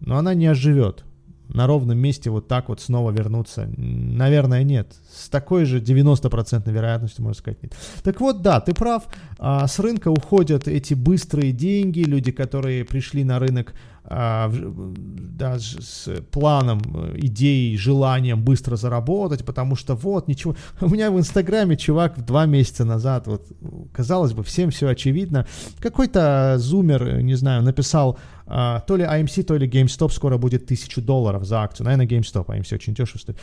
но 0.00 0.16
она 0.16 0.34
не 0.34 0.46
оживет 0.46 1.04
на 1.48 1.66
ровном 1.66 1.98
месте 1.98 2.30
вот 2.30 2.48
так 2.48 2.68
вот 2.68 2.80
снова 2.80 3.10
вернуться? 3.10 3.68
Наверное, 3.76 4.62
нет. 4.62 4.94
С 5.10 5.28
такой 5.28 5.64
же 5.64 5.80
90% 5.80 6.70
вероятностью, 6.70 7.24
можно 7.24 7.38
сказать, 7.38 7.62
нет. 7.62 7.74
Так 8.02 8.20
вот, 8.20 8.42
да, 8.42 8.60
ты 8.60 8.74
прав. 8.74 9.04
А, 9.38 9.66
с 9.66 9.78
рынка 9.78 10.10
уходят 10.10 10.68
эти 10.68 10.94
быстрые 10.94 11.52
деньги, 11.52 12.00
люди, 12.00 12.32
которые 12.32 12.84
пришли 12.84 13.24
на 13.24 13.38
рынок 13.38 13.74
да, 14.08 15.58
с 15.58 16.08
планом, 16.30 16.80
идеей, 17.16 17.76
желанием 17.76 18.42
быстро 18.42 18.76
заработать, 18.76 19.44
потому 19.44 19.76
что 19.76 19.94
вот 19.94 20.28
ничего. 20.28 20.54
У 20.80 20.88
меня 20.88 21.10
в 21.10 21.18
Инстаграме 21.18 21.76
чувак 21.76 22.24
два 22.24 22.46
месяца 22.46 22.84
назад, 22.84 23.26
вот 23.26 23.46
казалось 23.92 24.32
бы, 24.32 24.42
всем 24.44 24.70
все 24.70 24.88
очевидно. 24.88 25.46
Какой-то 25.78 26.56
зумер, 26.58 27.22
не 27.22 27.34
знаю, 27.34 27.62
написал 27.62 28.18
Uh, 28.46 28.80
то 28.86 28.96
ли 28.96 29.02
AMC, 29.02 29.42
то 29.42 29.56
ли 29.56 29.66
GameStop 29.66 30.12
скоро 30.12 30.38
будет 30.38 30.66
тысячу 30.66 31.02
долларов 31.02 31.44
за 31.44 31.62
акцию. 31.62 31.86
Наверное, 31.86 32.06
GameStop, 32.06 32.46
AMC 32.46 32.74
очень 32.76 32.94
дешево 32.94 33.18
стоит. 33.18 33.40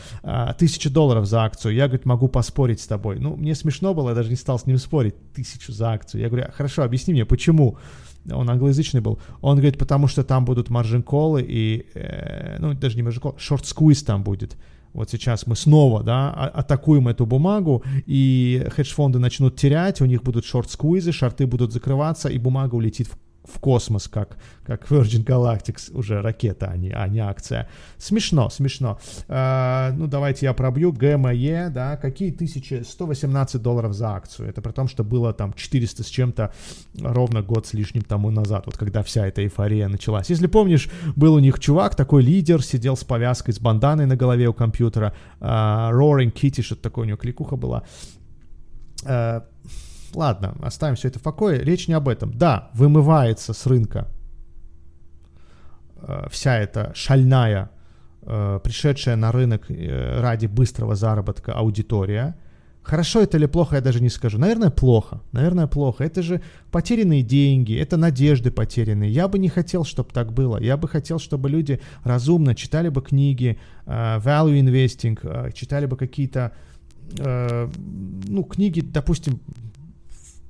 Тысячу 0.57 0.89
долларов 0.89 1.25
за 1.25 1.43
акцию. 1.43 1.75
Я, 1.75 1.87
говорит, 1.87 2.05
могу 2.05 2.29
поспорить 2.29 2.79
с 2.79 2.87
тобой. 2.87 3.19
Ну, 3.19 3.35
мне 3.35 3.53
смешно 3.53 3.93
было, 3.93 4.09
я 4.11 4.15
даже 4.15 4.29
не 4.29 4.37
стал 4.37 4.59
с 4.59 4.65
ним 4.65 4.77
спорить. 4.77 5.15
Тысячу 5.33 5.73
за 5.73 5.91
акцию. 5.91 6.21
Я 6.21 6.29
говорю, 6.29 6.47
хорошо, 6.53 6.83
объясни 6.83 7.13
мне, 7.13 7.25
почему? 7.25 7.77
Он 8.31 8.49
англоязычный 8.49 9.01
был, 9.01 9.19
он 9.41 9.57
говорит, 9.57 9.77
потому 9.77 10.07
что 10.07 10.23
там 10.23 10.45
будут 10.45 10.69
margin 10.69 11.07
call'ы 11.07 11.45
и, 11.47 11.85
э, 11.93 12.57
ну, 12.59 12.73
даже 12.73 12.95
не 12.95 13.03
margin 13.03 13.21
call, 13.21 13.35
short 13.37 13.65
squeeze 13.65 14.03
там 14.03 14.23
будет. 14.23 14.55
Вот 14.93 15.09
сейчас 15.09 15.47
мы 15.47 15.55
снова, 15.55 16.03
да, 16.03 16.31
а, 16.35 16.47
атакуем 16.47 17.07
эту 17.07 17.25
бумагу, 17.25 17.83
и 18.05 18.67
хедж-фонды 18.75 19.17
начнут 19.19 19.55
терять, 19.55 20.01
у 20.01 20.05
них 20.05 20.23
будут 20.23 20.45
short 20.45 20.67
squeeze'ы, 20.67 21.11
шорты 21.11 21.47
будут 21.47 21.73
закрываться, 21.73 22.29
и 22.29 22.37
бумага 22.37 22.75
улетит 22.75 23.07
в 23.07 23.17
в 23.45 23.59
космос, 23.59 24.07
как, 24.07 24.37
как 24.63 24.89
Virgin 24.89 25.23
Galactic, 25.25 25.91
уже 25.93 26.21
ракета, 26.21 26.69
а 26.71 26.77
не, 26.77 26.91
а 26.91 27.07
не 27.07 27.19
акция. 27.19 27.67
Смешно, 27.97 28.49
смешно. 28.49 28.99
Э, 29.27 29.91
ну, 29.93 30.07
давайте 30.07 30.45
я 30.45 30.53
пробью. 30.53 30.91
ГМЕ, 30.93 31.69
да, 31.69 31.97
какие 31.97 32.31
тысячи? 32.31 32.83
118 32.83 33.61
долларов 33.61 33.93
за 33.93 34.15
акцию. 34.15 34.49
Это 34.49 34.61
при 34.61 34.71
том, 34.71 34.87
что 34.87 35.03
было 35.03 35.33
там 35.33 35.53
400 35.53 36.03
с 36.03 36.07
чем-то 36.07 36.53
ровно 37.01 37.41
год 37.41 37.67
с 37.67 37.73
лишним 37.73 38.03
тому 38.03 38.31
назад, 38.31 38.65
вот 38.65 38.77
когда 38.77 39.03
вся 39.03 39.27
эта 39.27 39.41
эйфория 39.41 39.87
началась. 39.87 40.29
Если 40.29 40.47
помнишь, 40.47 40.89
был 41.15 41.33
у 41.33 41.39
них 41.39 41.59
чувак, 41.59 41.95
такой 41.95 42.23
лидер, 42.23 42.63
сидел 42.63 42.95
с 42.95 43.03
повязкой, 43.03 43.53
с 43.53 43.59
банданой 43.59 44.05
на 44.05 44.15
голове 44.15 44.47
у 44.47 44.53
компьютера, 44.53 45.13
э, 45.39 45.45
Roaring 45.45 46.31
Kitty, 46.31 46.61
что-то 46.61 46.81
такое 46.81 47.05
у 47.05 47.07
него 47.07 47.17
кликуха 47.17 47.55
была. 47.55 47.83
Э, 49.05 49.41
ладно, 50.15 50.55
оставим 50.61 50.95
все 50.95 51.07
это 51.07 51.19
в 51.19 51.21
покое. 51.21 51.59
Речь 51.59 51.87
не 51.87 51.93
об 51.93 52.07
этом. 52.07 52.33
Да, 52.33 52.69
вымывается 52.73 53.53
с 53.53 53.65
рынка 53.65 54.07
э, 56.01 56.27
вся 56.29 56.57
эта 56.57 56.91
шальная, 56.95 57.69
э, 58.21 58.59
пришедшая 58.63 59.15
на 59.15 59.31
рынок 59.31 59.65
э, 59.69 60.21
ради 60.21 60.47
быстрого 60.47 60.95
заработка 60.95 61.53
аудитория. 61.53 62.35
Хорошо 62.81 63.21
это 63.21 63.37
или 63.37 63.45
плохо, 63.45 63.77
я 63.77 63.81
даже 63.81 64.01
не 64.01 64.09
скажу. 64.09 64.37
Наверное, 64.37 64.69
плохо. 64.69 65.21
Наверное, 65.31 65.67
плохо. 65.67 66.03
Это 66.03 66.21
же 66.21 66.41
потерянные 66.69 67.23
деньги, 67.23 67.73
это 67.77 67.95
надежды 67.95 68.51
потерянные. 68.51 69.09
Я 69.09 69.29
бы 69.29 69.39
не 69.39 69.47
хотел, 69.47 69.85
чтобы 69.85 70.09
так 70.11 70.33
было. 70.33 70.61
Я 70.61 70.75
бы 70.75 70.89
хотел, 70.89 71.17
чтобы 71.17 71.49
люди 71.49 71.79
разумно 72.03 72.55
читали 72.55 72.89
бы 72.89 73.01
книги, 73.01 73.57
value 73.85 74.59
investing, 74.59 75.53
читали 75.53 75.85
бы 75.85 75.95
какие-то 75.95 76.51
ну, 77.15 78.43
книги, 78.43 78.81
допустим, 78.81 79.39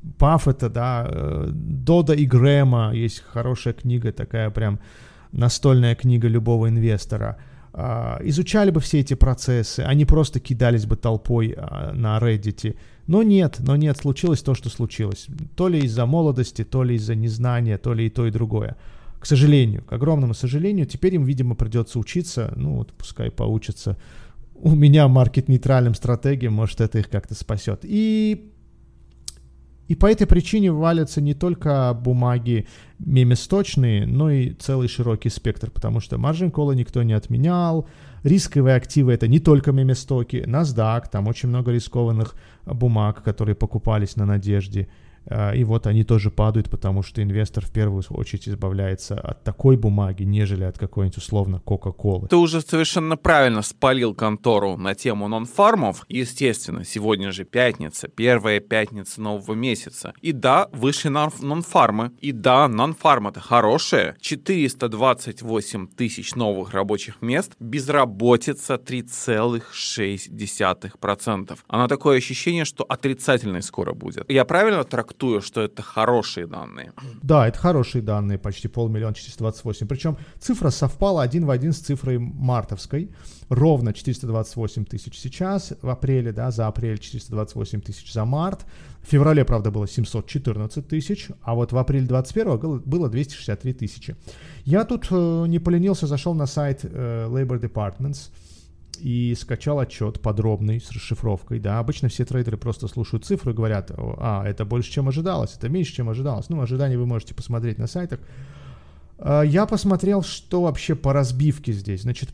Баффета, 0.03 0.69
да, 0.69 1.07
э, 1.09 1.49
Дода 1.51 2.13
и 2.13 2.25
Грэма, 2.25 2.91
есть 2.93 3.21
хорошая 3.21 3.73
книга, 3.73 4.11
такая 4.11 4.49
прям 4.49 4.79
настольная 5.31 5.95
книга 5.95 6.27
любого 6.27 6.67
инвестора. 6.67 7.37
А, 7.75 8.19
изучали 8.23 8.69
бы 8.69 8.79
все 8.79 8.99
эти 8.99 9.15
процессы, 9.15 9.79
они 9.79 10.05
просто 10.05 10.39
кидались 10.39 10.85
бы 10.85 10.95
толпой 10.95 11.55
а, 11.57 11.93
на 11.93 12.19
Reddit. 12.19 12.77
Но 13.07 13.23
нет, 13.23 13.57
но 13.59 13.75
нет, 13.75 13.97
случилось 13.97 14.41
то, 14.41 14.53
что 14.53 14.69
случилось. 14.69 15.27
То 15.55 15.69
ли 15.69 15.79
из-за 15.79 16.05
молодости, 16.05 16.63
то 16.63 16.83
ли 16.83 16.95
из-за 16.95 17.15
незнания, 17.15 17.77
то 17.77 17.93
ли 17.93 18.05
и 18.05 18.09
то, 18.09 18.27
и 18.27 18.31
другое. 18.31 18.75
К 19.19 19.25
сожалению, 19.25 19.83
к 19.83 19.93
огромному 19.93 20.33
сожалению, 20.33 20.85
теперь 20.85 21.15
им, 21.15 21.23
видимо, 21.23 21.55
придется 21.55 21.97
учиться, 21.97 22.53
ну 22.57 22.75
вот 22.75 22.91
пускай 22.93 23.31
поучатся 23.31 23.97
у 24.63 24.75
меня 24.75 25.09
маркет-нейтральным 25.09 25.93
стратегиям, 25.93 26.53
может, 26.53 26.79
это 26.79 26.99
их 26.99 27.09
как-то 27.09 27.35
спасет. 27.35 27.81
И 27.83 28.52
и 29.87 29.95
по 29.95 30.09
этой 30.09 30.27
причине 30.27 30.71
валятся 30.71 31.21
не 31.21 31.33
только 31.33 31.93
бумаги 31.93 32.67
меместочные, 32.99 34.05
но 34.05 34.31
и 34.31 34.53
целый 34.53 34.87
широкий 34.87 35.29
спектр, 35.29 35.69
потому 35.69 35.99
что 35.99 36.17
маржин 36.17 36.51
колы 36.51 36.75
никто 36.75 37.03
не 37.03 37.13
отменял, 37.13 37.87
рисковые 38.23 38.75
активы 38.75 39.11
это 39.11 39.27
не 39.27 39.39
только 39.39 39.71
меместоки, 39.71 40.37
NASDAQ, 40.47 41.03
там 41.11 41.27
очень 41.27 41.49
много 41.49 41.71
рискованных 41.71 42.35
бумаг, 42.65 43.23
которые 43.23 43.55
покупались 43.55 44.15
на 44.15 44.25
надежде, 44.25 44.87
и 45.55 45.63
вот 45.63 45.87
они 45.87 46.03
тоже 46.03 46.31
падают, 46.31 46.69
потому 46.69 47.01
что 47.01 47.23
инвестор 47.23 47.65
в 47.65 47.71
первую 47.71 48.03
очередь 48.09 48.49
избавляется 48.49 49.15
от 49.15 49.41
такой 49.43 49.77
бумаги, 49.77 50.23
нежели 50.23 50.65
от 50.65 50.77
какой-нибудь 50.77 51.17
условно 51.17 51.59
Кока-Колы. 51.59 52.27
Ты 52.27 52.35
уже 52.35 52.59
совершенно 52.61 53.15
правильно 53.15 53.61
спалил 53.61 54.13
контору 54.13 54.75
на 54.75 54.95
тему 54.95 55.29
нон-фармов. 55.29 56.03
Естественно, 56.09 56.83
сегодня 56.83 57.31
же 57.31 57.45
пятница, 57.45 58.09
первая 58.09 58.59
пятница 58.59 59.21
нового 59.21 59.53
месяца. 59.53 60.13
И 60.21 60.33
да, 60.33 60.67
вышли 60.73 61.07
нон-фармы. 61.09 62.11
И 62.19 62.33
да, 62.33 62.67
нон-фарм 62.67 63.29
это 63.29 63.39
хорошее. 63.39 64.17
428 64.19 65.87
тысяч 65.87 66.35
новых 66.35 66.73
рабочих 66.73 67.21
мест, 67.21 67.53
безработица 67.59 68.75
3,6%. 68.75 71.57
Она 71.67 71.87
такое 71.87 72.17
ощущение, 72.17 72.65
что 72.65 72.83
отрицательной 72.83 73.61
скоро 73.61 73.93
будет. 73.93 74.29
Я 74.29 74.43
правильно 74.43 74.83
трактую 74.83 75.12
трактую, 75.13 75.41
что 75.41 75.61
это 75.61 75.81
хорошие 75.81 76.47
данные. 76.47 76.91
Да, 77.21 77.47
это 77.47 77.57
хорошие 77.57 78.01
данные, 78.01 78.37
почти 78.37 78.67
полмиллиона 78.67 79.13
428. 79.13 79.87
Причем 79.87 80.17
цифра 80.39 80.71
совпала 80.71 81.21
один 81.21 81.45
в 81.45 81.49
один 81.49 81.71
с 81.71 81.79
цифрой 81.79 82.17
мартовской. 82.17 83.09
Ровно 83.49 83.93
428 83.93 84.85
тысяч 84.85 85.19
сейчас, 85.19 85.73
в 85.81 85.89
апреле, 85.89 86.31
да, 86.31 86.51
за 86.51 86.67
апрель 86.67 86.97
428 86.97 87.81
тысяч 87.81 88.13
за 88.13 88.25
март. 88.25 88.65
В 89.01 89.07
феврале, 89.07 89.43
правда, 89.43 89.71
было 89.71 89.87
714 89.87 90.87
тысяч, 90.87 91.29
а 91.41 91.53
вот 91.53 91.73
в 91.73 91.77
апреле 91.77 92.05
21 92.05 92.81
было 92.85 93.09
263 93.09 93.73
тысячи. 93.73 94.15
Я 94.65 94.85
тут 94.85 95.07
э, 95.11 95.45
не 95.47 95.59
поленился, 95.59 96.07
зашел 96.07 96.33
на 96.33 96.47
сайт 96.47 96.79
э, 96.83 97.27
Labor 97.29 97.59
Departments, 97.59 98.29
и 98.99 99.35
скачал 99.35 99.79
отчет 99.79 100.21
подробный 100.21 100.79
с 100.79 100.91
расшифровкой, 100.91 101.59
да, 101.59 101.79
обычно 101.79 102.09
все 102.09 102.25
трейдеры 102.25 102.57
просто 102.57 102.87
слушают 102.87 103.25
цифры 103.25 103.51
и 103.51 103.55
говорят, 103.55 103.91
а, 103.95 104.43
это 104.45 104.65
больше, 104.65 104.91
чем 104.91 105.07
ожидалось, 105.07 105.55
это 105.55 105.69
меньше, 105.69 105.93
чем 105.93 106.09
ожидалось, 106.09 106.49
ну, 106.49 106.61
ожидания 106.61 106.97
вы 106.97 107.05
можете 107.05 107.33
посмотреть 107.33 107.77
на 107.77 107.87
сайтах. 107.87 108.19
А, 109.17 109.41
я 109.41 109.65
посмотрел, 109.65 110.23
что 110.23 110.61
вообще 110.63 110.95
по 110.95 111.13
разбивке 111.13 111.73
здесь, 111.73 112.03
значит, 112.03 112.29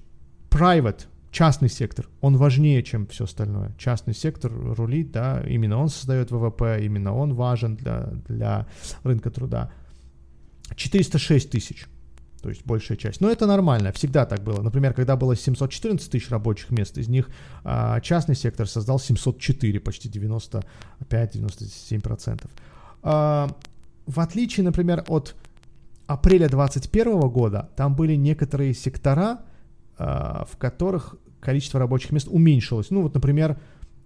private, 0.50 1.06
частный 1.32 1.70
сектор, 1.70 2.08
он 2.22 2.38
важнее, 2.38 2.84
чем 2.84 3.08
все 3.08 3.26
остальное. 3.26 3.74
Частный 3.78 4.14
сектор 4.14 4.52
рулит, 4.52 5.12
да, 5.12 5.44
именно 5.48 5.78
он 5.78 5.90
создает 5.90 6.32
ВВП, 6.32 6.80
именно 6.84 7.16
он 7.16 7.34
важен 7.34 7.76
для, 7.76 8.10
для 8.28 8.68
рынка 9.04 9.30
труда. 9.30 9.72
406 10.76 11.50
тысяч 11.50 11.88
то 12.42 12.50
есть 12.50 12.66
большая 12.66 12.98
часть. 12.98 13.22
Но 13.22 13.30
это 13.30 13.46
нормально, 13.46 13.92
всегда 13.92 14.26
так 14.26 14.42
было. 14.44 14.62
Например, 14.62 14.94
когда 14.94 15.16
было 15.16 15.36
714 15.36 16.12
тысяч 16.12 16.30
рабочих 16.30 16.72
мест, 16.72 16.98
из 16.98 17.08
них 17.08 17.30
а, 17.64 18.02
частный 18.02 18.36
сектор 18.36 18.68
создал 18.68 19.00
704, 19.00 19.80
почти 19.80 20.10
95-97%. 20.10 22.50
А, 23.02 23.48
в 24.06 24.20
отличие, 24.20 24.64
например, 24.64 25.04
от 25.08 25.36
апреля 26.08 26.50
2021 26.50 27.20
года, 27.30 27.70
там 27.76 27.96
были 27.96 28.16
некоторые 28.16 28.74
сектора, 28.74 29.40
а, 29.98 30.46
в 30.52 30.58
которых 30.58 31.16
количество 31.40 31.80
рабочих 31.80 32.12
мест 32.12 32.28
уменьшилось. 32.30 32.92
Ну 32.92 33.04
вот, 33.04 33.14
например, 33.14 33.58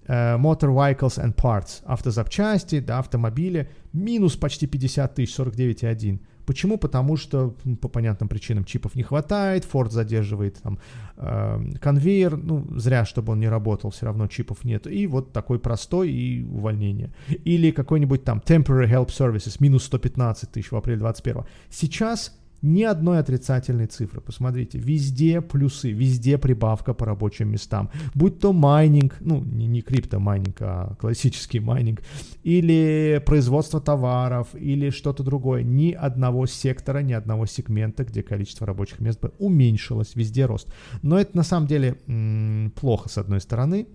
Uh, 0.05 0.37
motor 0.37 0.73
Vehicles 0.73 1.17
and 1.17 1.33
Parts, 1.33 1.81
автозапчасти, 1.85 2.81
да, 2.81 2.99
автомобили, 2.99 3.69
минус 3.93 4.35
почти 4.35 4.67
50 4.67 5.15
тысяч, 5.15 5.39
49,1. 5.39 6.19
Почему? 6.45 6.77
Потому 6.77 7.17
что 7.17 7.55
по 7.81 7.87
понятным 7.87 8.29
причинам 8.29 8.65
чипов 8.65 8.95
не 8.95 9.03
хватает, 9.03 9.67
Ford 9.71 9.91
задерживает 9.91 10.61
там 10.61 10.79
э, 11.17 11.71
конвейер, 11.81 12.37
ну, 12.37 12.67
зря, 12.77 13.05
чтобы 13.05 13.33
он 13.33 13.39
не 13.39 13.49
работал, 13.49 13.89
все 13.89 14.05
равно 14.05 14.27
чипов 14.27 14.63
нет. 14.63 14.87
И 14.87 15.07
вот 15.07 15.31
такой 15.31 15.59
простой 15.59 16.11
и 16.11 16.43
увольнение. 16.43 17.13
Или 17.45 17.71
какой-нибудь 17.71 18.23
там 18.23 18.41
Temporary 18.45 18.89
Help 18.89 19.07
Services, 19.07 19.55
минус 19.59 19.83
115 19.85 20.51
тысяч 20.51 20.71
в 20.71 20.75
апреле 20.75 20.99
21 20.99 21.43
Сейчас 21.69 22.31
ни 22.63 22.83
одной 22.83 23.19
отрицательной 23.19 23.87
цифры. 23.87 24.21
Посмотрите, 24.21 24.79
везде 24.79 25.41
плюсы, 25.41 25.91
везде 25.91 26.37
прибавка 26.37 26.93
по 26.93 27.05
рабочим 27.05 27.51
местам. 27.51 27.91
Будь 28.15 28.39
то 28.39 28.53
майнинг, 28.53 29.17
ну 29.19 29.43
не, 29.43 29.67
не 29.67 29.81
криптомайнинг, 29.81 30.55
а 30.61 30.95
классический 30.95 31.59
майнинг, 31.59 32.01
или 32.43 33.21
производство 33.25 33.81
товаров, 33.81 34.47
или 34.55 34.89
что-то 34.89 35.23
другое. 35.23 35.63
Ни 35.63 35.91
одного 35.91 36.47
сектора, 36.47 36.99
ни 36.99 37.13
одного 37.13 37.45
сегмента, 37.45 38.05
где 38.05 38.23
количество 38.23 38.65
рабочих 38.65 39.01
мест 39.01 39.19
бы 39.19 39.33
уменьшилось, 39.39 40.15
везде 40.15 40.45
рост. 40.45 40.73
Но 41.01 41.19
это 41.19 41.35
на 41.35 41.43
самом 41.43 41.67
деле 41.67 41.97
м- 42.07 42.71
плохо 42.79 43.09
с 43.09 43.17
одной 43.17 43.41
стороны, 43.41 43.87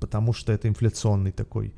потому 0.00 0.32
что 0.32 0.52
это 0.52 0.66
инфляционный 0.66 1.30
такой 1.30 1.72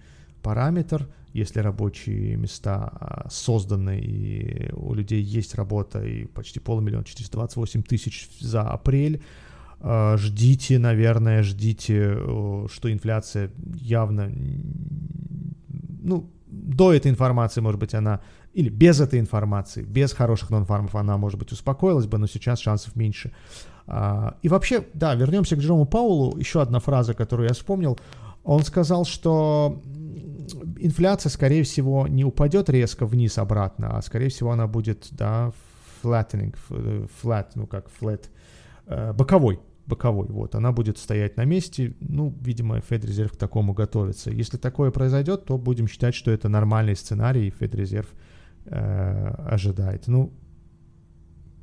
параметр. 0.47 1.09
Если 1.33 1.59
рабочие 1.59 2.37
места 2.37 2.89
а, 2.93 3.27
созданы 3.29 3.99
и 3.99 4.71
у 4.75 4.95
людей 4.95 5.21
есть 5.21 5.57
работа 5.57 6.01
и 6.05 6.27
почти 6.27 6.61
полмиллиона, 6.61 7.05
428 7.05 7.83
тысяч 7.83 8.29
за 8.41 8.63
апрель, 8.63 9.21
а, 9.81 10.17
ждите, 10.17 10.79
наверное, 10.79 11.43
ждите, 11.43 12.17
что 12.69 12.93
инфляция 12.93 13.51
явно, 13.75 14.33
ну, 16.03 16.31
до 16.47 16.93
этой 16.93 17.11
информации, 17.11 17.61
может 17.61 17.81
быть, 17.81 17.93
она, 17.95 18.21
или 18.55 18.69
без 18.69 19.01
этой 19.01 19.19
информации, 19.19 19.83
без 19.83 20.13
хороших 20.13 20.51
нон-фармов 20.51 20.95
она, 20.95 21.17
может 21.17 21.41
быть, 21.41 21.51
успокоилась 21.51 22.07
бы, 22.07 22.19
но 22.19 22.29
сейчас 22.29 22.61
шансов 22.61 22.95
меньше. 22.95 23.33
А, 23.89 24.37
и 24.43 24.49
вообще, 24.49 24.85
да, 24.95 25.17
вернемся 25.17 25.57
к 25.57 25.59
Джерому 25.59 25.87
Паулу. 25.87 26.39
Еще 26.39 26.63
одна 26.63 26.79
фраза, 26.79 27.15
которую 27.15 27.49
я 27.49 27.55
вспомнил. 27.55 27.99
Он 28.45 28.63
сказал, 28.63 29.05
что 29.05 29.83
инфляция, 30.79 31.31
скорее 31.31 31.63
всего, 31.63 32.07
не 32.07 32.25
упадет 32.25 32.71
резко 32.71 33.07
вниз 33.07 33.39
обратно, 33.39 33.97
а 33.97 34.03
скорее 34.03 34.29
всего 34.29 34.53
она 34.53 34.67
будет, 34.67 35.09
да, 35.11 35.53
flattening, 36.03 36.55
flat, 37.23 37.49
ну 37.55 37.67
как 37.67 37.87
flat, 38.01 38.25
э, 38.87 39.13
боковой, 39.13 39.61
боковой, 39.87 40.29
вот, 40.29 40.55
она 40.55 40.73
будет 40.73 40.99
стоять 40.99 41.37
на 41.37 41.45
месте, 41.45 41.95
ну, 42.01 42.35
видимо, 42.41 42.81
Федрезерв 42.81 43.33
к 43.33 43.37
такому 43.37 43.73
готовится. 43.73 44.31
Если 44.31 44.57
такое 44.57 44.91
произойдет, 44.91 45.45
то 45.45 45.59
будем 45.59 45.89
считать, 45.89 46.15
что 46.15 46.31
это 46.31 46.49
нормальный 46.49 46.97
сценарий, 46.97 47.49
и 47.49 47.51
Федрезерв 47.51 48.09
э, 48.67 49.35
ожидает. 49.49 50.07
Ну, 50.07 50.33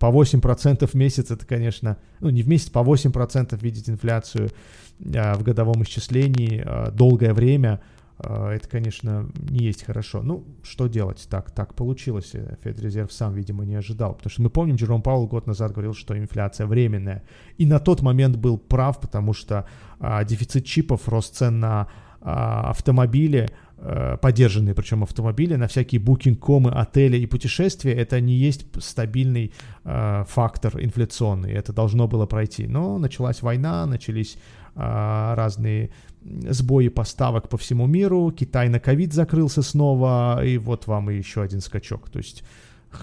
по 0.03 0.07
8% 0.07 0.85
в 0.85 0.93
месяц 0.95 1.31
это, 1.31 1.45
конечно, 1.45 1.97
ну 2.19 2.29
не 2.29 2.43
в 2.43 2.49
месяц, 2.49 2.69
по 2.69 2.79
8% 2.79 3.57
видеть 3.61 3.89
инфляцию 3.89 4.49
а, 5.15 5.35
в 5.35 5.43
годовом 5.43 5.81
исчислении 5.83 6.61
а, 6.65 6.91
долгое 6.91 7.33
время, 7.33 7.79
это, 8.23 8.67
конечно, 8.67 9.29
не 9.35 9.65
есть 9.65 9.83
хорошо. 9.83 10.21
Ну, 10.21 10.45
что 10.63 10.87
делать? 10.87 11.27
Так, 11.29 11.51
так 11.51 11.73
получилось. 11.75 12.31
Э, 12.33 12.55
Федрезерв 12.63 13.11
сам, 13.11 13.33
видимо, 13.33 13.65
не 13.65 13.75
ожидал. 13.75 14.13
Потому 14.15 14.31
что 14.31 14.41
мы 14.41 14.49
помним, 14.49 14.75
Джером 14.75 15.01
Паул 15.01 15.27
год 15.27 15.47
назад 15.47 15.71
говорил, 15.71 15.93
что 15.93 16.17
инфляция 16.17 16.67
временная. 16.67 17.23
И 17.57 17.65
на 17.65 17.79
тот 17.79 18.01
момент 18.01 18.37
был 18.37 18.57
прав, 18.57 18.99
потому 18.99 19.33
что 19.33 19.67
а, 19.99 20.23
дефицит 20.23 20.65
чипов, 20.65 21.07
рост 21.07 21.35
цен 21.35 21.59
на 21.59 21.87
а, 22.21 22.69
автомобили, 22.69 23.49
Э, 23.85 24.15
поддержанные, 24.21 24.73
причем 24.73 25.03
автомобили, 25.03 25.55
на 25.55 25.67
всякие 25.67 25.99
букинг-комы, 25.99 26.71
отели 26.71 27.17
и 27.17 27.25
путешествия, 27.25 27.91
это 27.91 28.21
не 28.21 28.33
есть 28.33 28.65
стабильный 28.81 29.51
э, 29.83 30.23
фактор 30.25 30.81
инфляционный, 30.81 31.51
это 31.51 31.73
должно 31.73 32.07
было 32.07 32.25
пройти. 32.25 32.65
Но 32.65 32.97
началась 32.97 33.41
война, 33.41 33.85
начались 33.85 34.37
разные 34.75 35.91
сбои 36.23 36.87
поставок 36.87 37.49
по 37.49 37.57
всему 37.57 37.85
миру, 37.85 38.31
Китай 38.31 38.69
на 38.69 38.79
ковид 38.79 39.13
закрылся 39.13 39.61
снова, 39.61 40.43
и 40.43 40.57
вот 40.57 40.87
вам 40.87 41.11
и 41.11 41.15
еще 41.15 41.41
один 41.41 41.61
скачок. 41.61 42.09
То 42.09 42.19
есть 42.19 42.43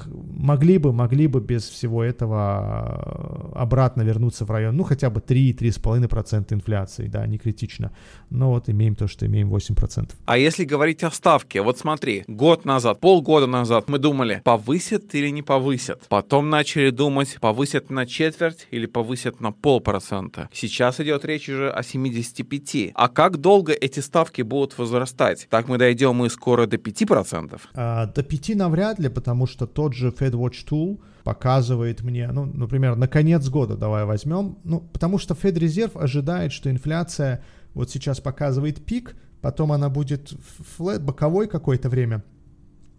могли 0.07 0.79
бы, 0.79 0.93
могли 0.93 1.27
бы 1.27 1.41
без 1.41 1.69
всего 1.69 2.03
этого 2.03 3.53
э, 3.55 3.59
обратно 3.59 4.03
вернуться 4.03 4.45
в 4.45 4.51
район, 4.51 4.77
ну, 4.77 4.85
хотя 4.85 5.11
бы 5.11 5.21
3-3,5% 5.21 6.53
инфляции, 6.55 7.07
да, 7.07 7.27
не 7.27 7.39
критично. 7.39 7.93
Но 8.31 8.51
вот 8.51 8.69
имеем 8.69 8.95
то, 8.95 9.09
что 9.09 9.27
имеем 9.27 9.53
8%. 9.53 10.11
А 10.25 10.39
если 10.39 10.65
говорить 10.65 11.03
о 11.05 11.11
ставке, 11.11 11.63
вот 11.63 11.79
смотри, 11.79 12.25
год 12.27 12.65
назад, 12.65 13.01
полгода 13.01 13.47
назад 13.47 13.89
мы 13.89 13.99
думали, 13.99 14.41
повысят 14.45 15.15
или 15.15 15.29
не 15.29 15.43
повысят. 15.43 16.03
Потом 16.09 16.51
начали 16.51 16.91
думать, 16.91 17.39
повысят 17.41 17.91
на 17.91 18.07
четверть 18.07 18.67
или 18.71 18.87
повысят 18.87 19.41
на 19.41 19.53
полпроцента. 19.53 20.49
Сейчас 20.53 21.01
идет 21.01 21.25
речь 21.25 21.49
уже 21.49 21.71
о 21.71 21.83
75. 21.83 22.93
А 22.95 23.09
как 23.09 23.39
долго 23.39 23.73
эти 23.73 24.01
ставки 24.01 24.43
будут 24.43 24.79
возрастать? 24.79 25.47
Так 25.51 25.69
мы 25.69 25.79
дойдем 25.79 26.17
мы 26.17 26.31
скоро 26.31 26.67
до 26.67 26.77
5%? 26.77 27.61
А, 27.75 28.07
до 28.07 28.23
5 28.23 28.57
навряд 28.57 28.99
ли, 28.99 29.09
потому 29.09 29.47
что 29.47 29.67
тот 29.81 29.95
же 29.95 30.11
FedWatch 30.11 30.67
Tool 30.69 31.01
показывает 31.25 32.03
мне, 32.03 32.29
ну, 32.31 32.45
например, 32.45 32.97
на 32.97 33.09
конец 33.09 33.49
года 33.49 33.79
давай 33.79 34.05
возьмем, 34.05 34.59
ну, 34.63 34.81
потому 34.81 35.17
что 35.17 35.35
Федрезерв 35.35 35.97
ожидает, 35.97 36.53
что 36.53 36.71
инфляция 36.71 37.43
вот 37.73 37.89
сейчас 37.89 38.21
показывает 38.21 38.85
пик, 38.85 39.17
потом 39.41 39.73
она 39.73 39.89
будет 39.89 40.35
флэт, 40.77 41.03
боковой 41.03 41.49
какое-то 41.49 41.89
время, 41.89 42.23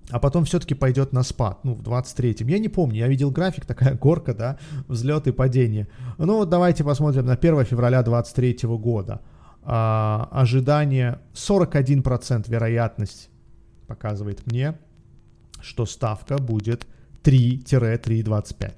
а 0.09 0.17
потом 0.17 0.43
все-таки 0.45 0.73
пойдет 0.73 1.13
на 1.13 1.21
спад, 1.21 1.63
ну, 1.63 1.75
в 1.75 1.83
23-м. 1.83 2.47
Я 2.47 2.57
не 2.57 2.67
помню, 2.67 2.97
я 2.97 3.07
видел 3.07 3.29
график, 3.29 3.67
такая 3.67 3.93
горка, 3.93 4.33
да, 4.33 4.57
взлет 4.87 5.27
и 5.27 5.31
падение. 5.31 5.87
Ну, 6.17 6.37
вот 6.37 6.49
давайте 6.49 6.83
посмотрим 6.83 7.27
на 7.27 7.33
1 7.33 7.63
февраля 7.65 8.01
23 8.01 8.57
года. 8.63 9.21
А, 9.61 10.29
ожидание 10.31 11.19
41% 11.35 12.49
вероятность 12.49 13.29
показывает 13.85 14.47
мне, 14.47 14.79
что 15.61 15.85
ставка 15.85 16.37
будет 16.37 16.87
3-3,25. 17.23 18.71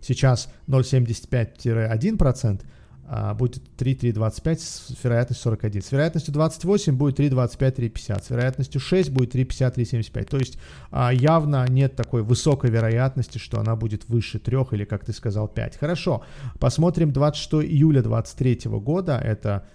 Сейчас 0.00 0.48
0,75-1%, 0.68 2.62
а 3.08 3.34
будет 3.34 3.62
3,325 3.76 4.60
с 4.60 5.04
вероятностью 5.04 5.42
41. 5.42 5.82
С 5.82 5.92
вероятностью 5.92 6.34
28 6.34 6.96
будет 6.96 7.20
3,25-3,50. 7.20 8.22
С 8.22 8.30
вероятностью 8.30 8.80
6 8.80 9.10
будет 9.10 9.34
3,50-3,75. 9.34 10.24
То 10.24 10.36
есть 10.38 10.58
а, 10.90 11.12
явно 11.12 11.64
нет 11.68 11.94
такой 11.94 12.22
высокой 12.22 12.70
вероятности, 12.70 13.38
что 13.38 13.60
она 13.60 13.76
будет 13.76 14.08
выше 14.08 14.38
3 14.38 14.58
или, 14.72 14.84
как 14.84 15.04
ты 15.04 15.12
сказал, 15.12 15.48
5. 15.48 15.76
Хорошо, 15.76 16.24
посмотрим 16.58 17.12
26 17.12 17.70
июля 17.70 18.02
2023 18.02 18.70
года. 18.80 19.18
Это 19.18 19.66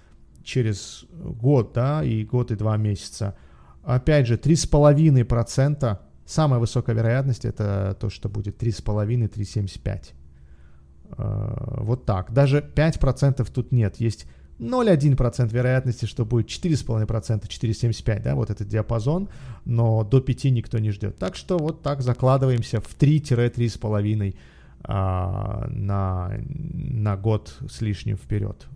через 0.43 1.05
год, 1.11 1.71
да, 1.73 2.03
и 2.03 2.25
год 2.25 2.51
и 2.51 2.55
два 2.55 2.77
месяца. 2.77 3.35
Опять 3.83 4.27
же, 4.27 4.35
3,5% 4.35 5.97
Самая 6.31 6.61
высокая 6.61 6.95
вероятность 6.95 7.43
это 7.43 7.97
то, 7.99 8.09
что 8.09 8.29
будет 8.29 8.63
3,5-3,75. 8.63 10.13
Э, 11.17 11.83
вот 11.83 12.05
так. 12.05 12.31
Даже 12.31 12.61
5% 12.73 13.51
тут 13.53 13.73
нет. 13.73 13.97
Есть 13.97 14.27
0,1% 14.59 15.49
вероятности, 15.51 16.05
что 16.05 16.23
будет 16.23 16.47
4,5%, 16.47 17.49
4,75, 17.49 18.23
да, 18.23 18.35
вот 18.35 18.49
этот 18.49 18.69
диапазон, 18.69 19.27
но 19.65 20.05
до 20.05 20.21
5 20.21 20.45
никто 20.45 20.79
не 20.79 20.91
ждет. 20.91 21.17
Так 21.17 21.35
что 21.35 21.57
вот 21.57 21.81
так 21.81 22.01
закладываемся 22.01 22.79
в 22.79 22.97
3-3,5 22.97 24.35
а, 24.83 25.67
на, 25.69 26.31
на 26.47 27.17
год 27.17 27.57
с 27.69 27.81
лишним 27.81 28.15
вперед. 28.15 28.67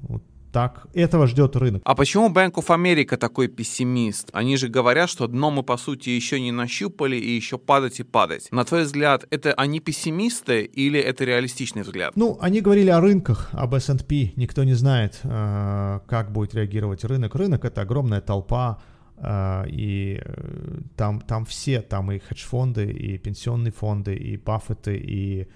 Вот 0.00 0.22
так 0.52 0.86
этого 0.92 1.26
ждет 1.26 1.56
рынок. 1.56 1.82
А 1.84 1.94
почему 1.94 2.28
Bank 2.28 2.52
of 2.52 2.66
America 2.66 3.16
такой 3.16 3.48
пессимист? 3.48 4.28
Они 4.32 4.56
же 4.56 4.68
говорят, 4.68 5.08
что 5.08 5.26
дно 5.26 5.50
мы, 5.50 5.62
по 5.62 5.76
сути, 5.76 6.10
еще 6.10 6.40
не 6.40 6.52
нащупали 6.52 7.16
и 7.16 7.30
еще 7.34 7.58
падать 7.58 8.00
и 8.00 8.02
падать. 8.02 8.48
На 8.50 8.64
твой 8.64 8.84
взгляд, 8.84 9.24
это 9.30 9.54
они 9.54 9.80
пессимисты 9.80 10.62
или 10.64 11.00
это 11.00 11.24
реалистичный 11.24 11.82
взгляд? 11.82 12.12
Ну, 12.16 12.38
они 12.40 12.60
говорили 12.60 12.90
о 12.90 13.00
рынках, 13.00 13.48
об 13.52 13.74
S&P. 13.74 14.32
Никто 14.36 14.64
не 14.64 14.74
знает, 14.74 15.20
э, 15.22 16.00
как 16.06 16.32
будет 16.32 16.54
реагировать 16.54 17.04
рынок. 17.04 17.34
Рынок— 17.34 17.64
это 17.64 17.80
огромная 17.80 18.20
толпа, 18.20 18.78
э, 19.16 19.64
и 19.68 20.20
э, 20.22 20.80
там, 20.96 21.20
там 21.22 21.46
все, 21.46 21.80
там 21.80 22.12
и 22.12 22.18
хедж-фонды, 22.18 22.90
и 22.90 23.16
пенсионные 23.18 23.72
фонды, 23.72 24.14
и 24.14 24.36
Баффеты, 24.36 24.96
и 24.96 25.48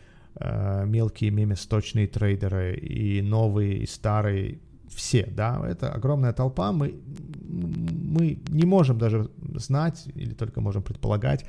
мелкие 0.84 1.30
меместочные 1.30 2.06
трейдеры, 2.06 2.76
и 2.76 3.22
новые, 3.22 3.78
и 3.78 3.86
старые, 3.86 4.58
все, 4.88 5.26
да, 5.26 5.62
это 5.66 5.92
огромная 5.92 6.32
толпа, 6.32 6.72
мы, 6.72 6.94
мы 7.48 8.38
не 8.48 8.64
можем 8.64 8.98
даже 8.98 9.30
знать 9.54 10.04
или 10.14 10.34
только 10.34 10.60
можем 10.60 10.82
предполагать, 10.82 11.44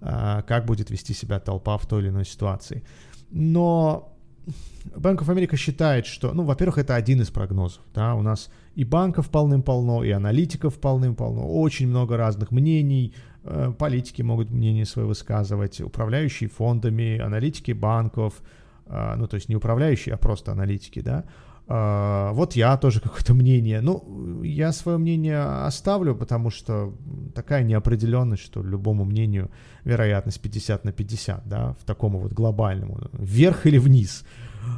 а, 0.00 0.42
как 0.42 0.66
будет 0.66 0.90
вести 0.90 1.14
себя 1.14 1.40
толпа 1.40 1.76
в 1.76 1.86
той 1.86 2.02
или 2.02 2.08
иной 2.08 2.24
ситуации. 2.24 2.82
Но 3.30 4.16
of 4.46 5.28
America 5.28 5.56
считает, 5.56 6.06
что, 6.06 6.32
ну, 6.32 6.44
во-первых, 6.44 6.78
это 6.78 6.94
один 6.94 7.20
из 7.20 7.30
прогнозов, 7.30 7.82
да, 7.94 8.14
у 8.14 8.22
нас 8.22 8.50
и 8.74 8.84
банков 8.84 9.30
полным-полно, 9.30 10.04
и 10.04 10.10
аналитиков 10.10 10.78
полным-полно, 10.78 11.46
очень 11.46 11.88
много 11.88 12.16
разных 12.16 12.50
мнений, 12.50 13.14
э, 13.44 13.72
политики 13.78 14.22
могут 14.22 14.50
мнение 14.50 14.86
свое 14.86 15.06
высказывать, 15.06 15.80
управляющие 15.80 16.48
фондами, 16.48 17.18
аналитики 17.18 17.72
банков, 17.72 18.42
а, 18.86 19.16
ну, 19.16 19.26
то 19.26 19.36
есть 19.36 19.48
не 19.48 19.56
управляющие, 19.56 20.14
а 20.14 20.18
просто 20.18 20.52
аналитики, 20.52 21.00
да, 21.00 21.24
вот 21.70 22.56
я 22.56 22.76
тоже 22.76 23.00
какое-то 23.00 23.32
мнение. 23.32 23.80
Ну, 23.80 24.42
я 24.42 24.72
свое 24.72 24.98
мнение 24.98 25.38
оставлю, 25.66 26.16
потому 26.16 26.50
что 26.50 26.92
такая 27.32 27.62
неопределенность, 27.62 28.42
что 28.42 28.62
любому 28.62 29.04
мнению 29.04 29.50
вероятность 29.84 30.40
50 30.40 30.84
на 30.84 30.92
50, 30.92 31.48
да, 31.48 31.74
в 31.80 31.84
такому 31.84 32.18
вот 32.18 32.32
глобальному, 32.32 32.98
вверх 33.12 33.66
или 33.66 33.78
вниз. 33.78 34.24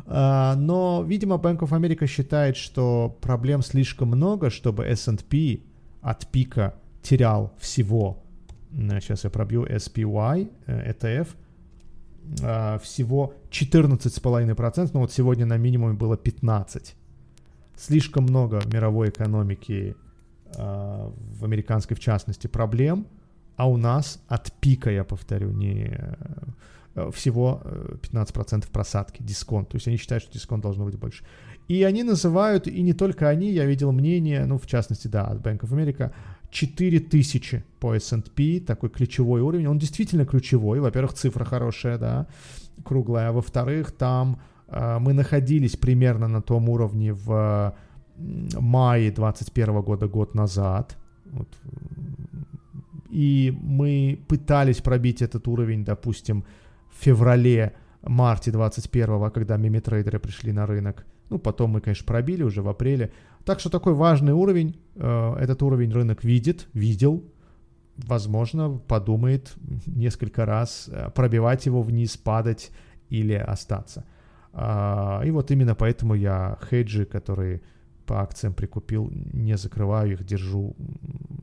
А, 0.06 0.54
но, 0.56 1.02
видимо, 1.06 1.36
Bank 1.36 1.60
of 1.60 1.70
America 1.70 2.06
считает, 2.06 2.56
что 2.56 3.16
проблем 3.20 3.62
слишком 3.62 4.08
много, 4.08 4.50
чтобы 4.50 4.84
S&P 4.84 5.60
от 6.02 6.26
пика 6.26 6.74
терял 7.02 7.52
всего, 7.58 8.22
сейчас 8.72 9.24
я 9.24 9.30
пробью 9.30 9.64
SPY, 9.64 10.50
ETF, 10.66 11.26
э, 11.26 11.26
всего 12.82 13.34
14,5%, 13.50 14.90
но 14.92 15.00
вот 15.00 15.12
сегодня 15.12 15.46
на 15.46 15.56
минимуме 15.56 15.94
было 15.94 16.14
15%. 16.14 16.94
Слишком 17.76 18.24
много 18.24 18.60
мировой 18.72 19.08
экономики 19.08 19.96
в 20.54 21.44
американской, 21.44 21.96
в 21.96 22.00
частности, 22.00 22.46
проблем, 22.46 23.06
а 23.56 23.68
у 23.68 23.76
нас 23.76 24.22
от 24.28 24.52
пика, 24.60 24.90
я 24.90 25.04
повторю, 25.04 25.50
не 25.50 25.98
всего 27.12 27.62
15% 27.64 28.70
просадки, 28.70 29.22
дисконт. 29.22 29.68
То 29.70 29.76
есть 29.76 29.88
они 29.88 29.96
считают, 29.96 30.24
что 30.24 30.32
дисконт 30.32 30.62
должно 30.62 30.84
быть 30.84 30.98
больше. 30.98 31.24
И 31.68 31.82
они 31.84 32.02
называют, 32.02 32.66
и 32.66 32.82
не 32.82 32.92
только 32.92 33.28
они, 33.28 33.50
я 33.50 33.64
видел 33.64 33.92
мнение, 33.92 34.44
ну, 34.46 34.58
в 34.58 34.66
частности, 34.66 35.08
да, 35.08 35.24
от 35.24 35.38
Bank 35.40 35.60
of 35.60 35.70
America, 35.70 36.12
4000 36.52 37.64
по 37.80 37.94
S&P, 37.94 38.60
такой 38.60 38.90
ключевой 38.90 39.40
уровень. 39.40 39.66
Он 39.66 39.78
действительно 39.78 40.24
ключевой. 40.26 40.80
Во-первых, 40.80 41.14
цифра 41.14 41.44
хорошая, 41.44 41.98
да, 41.98 42.26
круглая. 42.84 43.28
А 43.28 43.32
во-вторых, 43.32 43.92
там 43.92 44.38
э, 44.68 44.98
мы 45.00 45.14
находились 45.14 45.76
примерно 45.76 46.28
на 46.28 46.42
том 46.42 46.68
уровне 46.68 47.14
в 47.14 47.74
мае 48.18 49.10
2021 49.10 49.80
года, 49.80 50.06
год 50.08 50.34
назад. 50.34 50.96
Вот. 51.24 51.48
И 53.10 53.58
мы 53.62 54.20
пытались 54.28 54.80
пробить 54.80 55.22
этот 55.22 55.48
уровень, 55.48 55.84
допустим, 55.84 56.44
в 56.90 57.04
феврале, 57.04 57.72
марте 58.02 58.50
21 58.50 59.30
когда 59.30 59.56
мимитрейдеры 59.56 60.18
пришли 60.18 60.52
на 60.52 60.66
рынок. 60.66 61.06
Ну, 61.30 61.38
потом 61.38 61.70
мы, 61.70 61.80
конечно, 61.80 62.06
пробили 62.06 62.42
уже 62.42 62.60
в 62.60 62.68
апреле. 62.68 63.10
Так 63.44 63.60
что 63.60 63.70
такой 63.70 63.94
важный 63.94 64.32
уровень, 64.32 64.80
э, 64.94 65.34
этот 65.40 65.62
уровень 65.62 65.92
рынок 65.92 66.24
видит, 66.24 66.68
видел, 66.72 67.24
возможно, 67.96 68.80
подумает 68.88 69.54
несколько 69.86 70.46
раз 70.46 70.88
э, 70.88 71.10
пробивать 71.14 71.66
его 71.66 71.82
вниз, 71.82 72.16
падать 72.16 72.70
или 73.08 73.34
остаться. 73.34 74.04
А, 74.52 75.22
и 75.24 75.30
вот 75.30 75.50
именно 75.50 75.74
поэтому 75.74 76.14
я 76.14 76.58
хеджи, 76.68 77.04
которые 77.04 77.62
по 78.04 78.20
акциям 78.20 78.54
прикупил, 78.54 79.10
не 79.10 79.56
закрываю 79.56 80.12
их, 80.12 80.24
держу. 80.24 80.76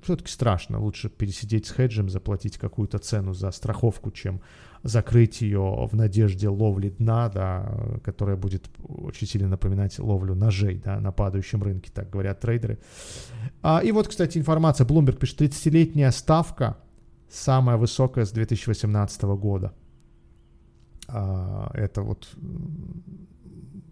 Все-таки 0.04 0.32
страшно. 0.32 0.80
Лучше 0.80 1.10
пересидеть 1.10 1.68
с 1.68 1.72
хеджем, 1.72 2.10
заплатить 2.10 2.58
какую-то 2.58 3.00
цену 3.00 3.34
за 3.34 3.52
страховку, 3.52 4.12
чем 4.12 4.42
закрыть 4.84 5.42
ее 5.42 5.88
в 5.92 5.96
надежде 5.96 6.48
ловли 6.48 6.90
дна, 6.90 7.30
да, 7.30 8.00
которая 8.04 8.38
будет 8.38 8.70
очень 8.88 9.28
сильно 9.28 9.48
напоминать 9.48 10.00
ловлю 10.00 10.36
ножей 10.36 10.82
да, 10.84 11.00
на 11.00 11.12
падающем 11.12 11.62
рынке, 11.62 11.92
так 11.94 12.10
говорят 12.10 12.40
трейдеры. 12.40 12.80
А, 13.62 13.82
и 13.84 13.92
вот, 13.92 14.08
кстати, 14.08 14.38
информация. 14.38 14.88
Bloomberg 14.88 15.18
пишет, 15.18 15.42
30-летняя 15.42 16.12
ставка 16.12 16.78
самая 17.30 17.78
высокая 17.78 18.26
с 18.26 18.32
2018 18.32 19.22
года. 19.24 19.74
А, 21.08 21.72
это 21.74 22.02
вот, 22.02 22.30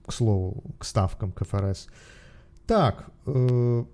к 0.05 0.11
слову, 0.11 0.63
к 0.79 0.85
ставкам 0.85 1.31
КФРС. 1.31 1.87
Так, 2.67 3.09
э, 3.25 3.85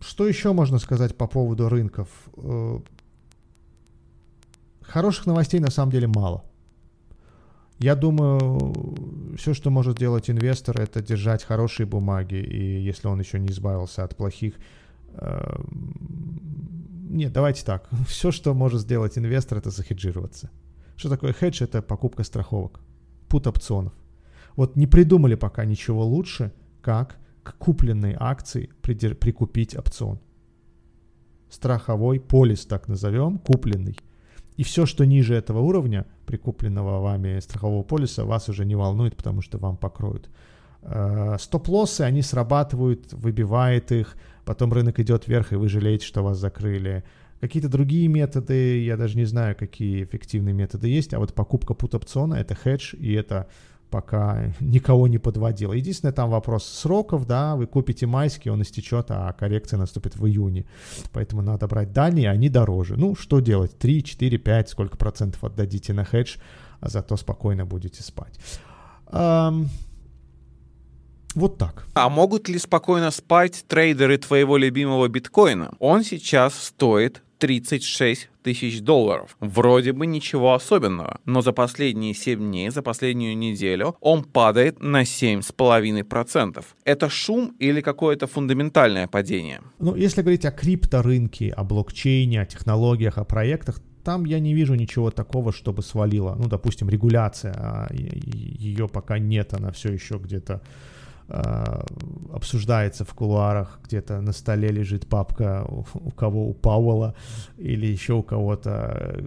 что 0.00 0.26
еще 0.26 0.52
можно 0.52 0.78
сказать 0.78 1.14
по 1.16 1.26
поводу 1.26 1.68
рынков? 1.68 2.08
Э, 2.36 2.80
хороших 4.80 5.26
новостей 5.26 5.60
на 5.60 5.70
самом 5.70 5.92
деле 5.92 6.06
мало. 6.06 6.42
Я 7.78 7.94
думаю, 7.96 9.36
все, 9.36 9.52
что 9.52 9.70
может 9.70 9.98
делать 9.98 10.30
инвестор, 10.30 10.80
это 10.80 11.02
держать 11.02 11.44
хорошие 11.44 11.86
бумаги, 11.86 12.36
и 12.36 12.80
если 12.80 13.08
он 13.08 13.20
еще 13.20 13.38
не 13.38 13.48
избавился 13.48 14.04
от 14.04 14.16
плохих... 14.16 14.54
Э, 15.12 15.60
нет, 17.10 17.32
давайте 17.32 17.62
так. 17.64 17.88
Все, 18.08 18.30
что 18.32 18.54
может 18.54 18.80
сделать 18.80 19.18
инвестор, 19.18 19.58
это 19.58 19.70
захеджироваться. 19.70 20.50
Что 20.96 21.10
такое 21.10 21.34
хедж? 21.34 21.62
Это 21.62 21.82
покупка 21.82 22.24
страховок, 22.24 22.80
пут 23.28 23.46
опционов. 23.46 23.92
Вот 24.56 24.76
не 24.76 24.86
придумали 24.86 25.34
пока 25.34 25.66
ничего 25.66 26.06
лучше, 26.06 26.52
как 26.80 27.18
к 27.44 27.56
купленной 27.58 28.16
акции 28.18 28.70
прикупить 28.82 29.76
опцион. 29.76 30.18
Страховой 31.48 32.18
полис, 32.18 32.66
так 32.66 32.88
назовем, 32.88 33.38
купленный. 33.38 33.96
И 34.56 34.64
все, 34.64 34.86
что 34.86 35.04
ниже 35.04 35.34
этого 35.34 35.60
уровня, 35.60 36.06
прикупленного 36.26 37.00
вами 37.00 37.38
страхового 37.40 37.82
полиса, 37.82 38.24
вас 38.24 38.48
уже 38.48 38.64
не 38.64 38.74
волнует, 38.74 39.16
потому 39.16 39.42
что 39.42 39.58
вам 39.58 39.76
покроют. 39.76 40.30
Э, 40.82 41.36
стоп-лоссы, 41.38 42.02
они 42.02 42.22
срабатывают, 42.22 43.12
выбивает 43.12 43.92
их, 43.92 44.16
потом 44.44 44.72
рынок 44.72 44.98
идет 45.00 45.28
вверх, 45.28 45.52
и 45.52 45.56
вы 45.56 45.68
жалеете, 45.68 46.06
что 46.06 46.22
вас 46.22 46.38
закрыли. 46.38 47.04
Какие-то 47.40 47.68
другие 47.68 48.08
методы, 48.08 48.82
я 48.84 48.96
даже 48.96 49.16
не 49.16 49.24
знаю, 49.24 49.54
какие 49.56 50.04
эффективные 50.04 50.54
методы 50.54 50.88
есть, 50.88 51.12
а 51.14 51.18
вот 51.18 51.34
покупка 51.34 51.74
пут-опциона— 51.74 52.34
это 52.36 52.54
хедж, 52.54 52.94
и 52.94 53.12
это 53.12 53.48
пока 53.94 54.52
никого 54.60 55.06
не 55.06 55.18
подводил. 55.18 55.72
Единственное, 55.72 56.12
там 56.12 56.28
вопрос 56.30 56.64
сроков, 56.64 57.26
да, 57.26 57.54
вы 57.54 57.66
купите 57.66 58.06
майский, 58.06 58.50
он 58.50 58.60
истечет, 58.62 59.06
а 59.10 59.32
коррекция 59.32 59.78
наступит 59.78 60.16
в 60.16 60.26
июне. 60.26 60.64
Поэтому 61.12 61.42
надо 61.42 61.68
брать 61.68 61.92
дальние, 61.92 62.28
они 62.28 62.48
дороже. 62.48 62.96
Ну, 62.96 63.14
что 63.14 63.38
делать? 63.38 63.78
3, 63.78 64.02
4, 64.02 64.38
5, 64.38 64.68
сколько 64.68 64.96
процентов 64.96 65.44
отдадите 65.44 65.92
на 65.92 66.04
хедж, 66.04 66.38
а 66.80 66.88
зато 66.88 67.16
спокойно 67.16 67.66
будете 67.66 68.02
спать. 68.02 68.40
Um, 69.06 69.66
вот 71.36 71.58
так. 71.58 71.86
А 71.94 72.08
могут 72.08 72.48
ли 72.48 72.58
спокойно 72.58 73.12
спать 73.12 73.64
трейдеры 73.68 74.18
твоего 74.18 74.56
любимого 74.56 75.06
биткоина? 75.06 75.70
Он 75.78 76.02
сейчас 76.02 76.54
стоит 76.54 77.22
36 77.44 78.30
тысяч 78.42 78.80
долларов. 78.80 79.36
Вроде 79.40 79.92
бы 79.92 80.06
ничего 80.06 80.54
особенного, 80.54 81.20
но 81.26 81.42
за 81.42 81.52
последние 81.52 82.14
7 82.14 82.38
дней, 82.38 82.70
за 82.70 82.82
последнюю 82.82 83.36
неделю 83.36 83.96
он 84.00 84.24
падает 84.24 84.82
на 84.82 85.02
7,5%. 85.02 86.64
Это 86.86 87.10
шум 87.10 87.54
или 87.58 87.82
какое-то 87.82 88.26
фундаментальное 88.26 89.08
падение? 89.08 89.60
Ну, 89.78 89.94
если 89.94 90.22
говорить 90.22 90.46
о 90.46 90.52
крипторынке, 90.52 91.50
о 91.50 91.64
блокчейне, 91.64 92.40
о 92.40 92.46
технологиях, 92.46 93.18
о 93.18 93.24
проектах, 93.24 93.80
там 94.04 94.24
я 94.24 94.40
не 94.40 94.54
вижу 94.54 94.74
ничего 94.74 95.10
такого, 95.10 95.52
чтобы 95.52 95.82
свалило. 95.82 96.34
Ну, 96.38 96.48
допустим, 96.48 96.88
регуляция, 96.88 97.52
а 97.52 97.88
ее 97.92 98.88
пока 98.88 99.18
нет, 99.18 99.52
она 99.52 99.70
все 99.70 99.92
еще 99.92 100.14
где-то 100.14 100.62
обсуждается 101.28 103.04
в 103.04 103.14
кулуарах, 103.14 103.80
где-то 103.84 104.20
на 104.20 104.32
столе 104.32 104.68
лежит 104.68 105.06
папка 105.06 105.64
у, 105.66 106.10
кого, 106.10 106.48
у 106.48 106.54
Пауэлла 106.54 107.14
или 107.56 107.86
еще 107.86 108.14
у 108.14 108.22
кого-то, 108.22 109.24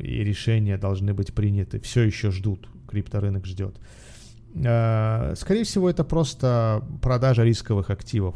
и 0.00 0.24
решения 0.24 0.76
должны 0.78 1.14
быть 1.14 1.32
приняты. 1.34 1.78
Все 1.80 2.02
еще 2.02 2.30
ждут, 2.30 2.68
крипторынок 2.88 3.46
ждет. 3.46 3.78
Э, 4.54 5.34
скорее 5.36 5.64
всего, 5.64 5.88
это 5.88 6.04
просто 6.04 6.82
продажа 7.02 7.44
рисковых 7.44 7.90
активов. 7.90 8.34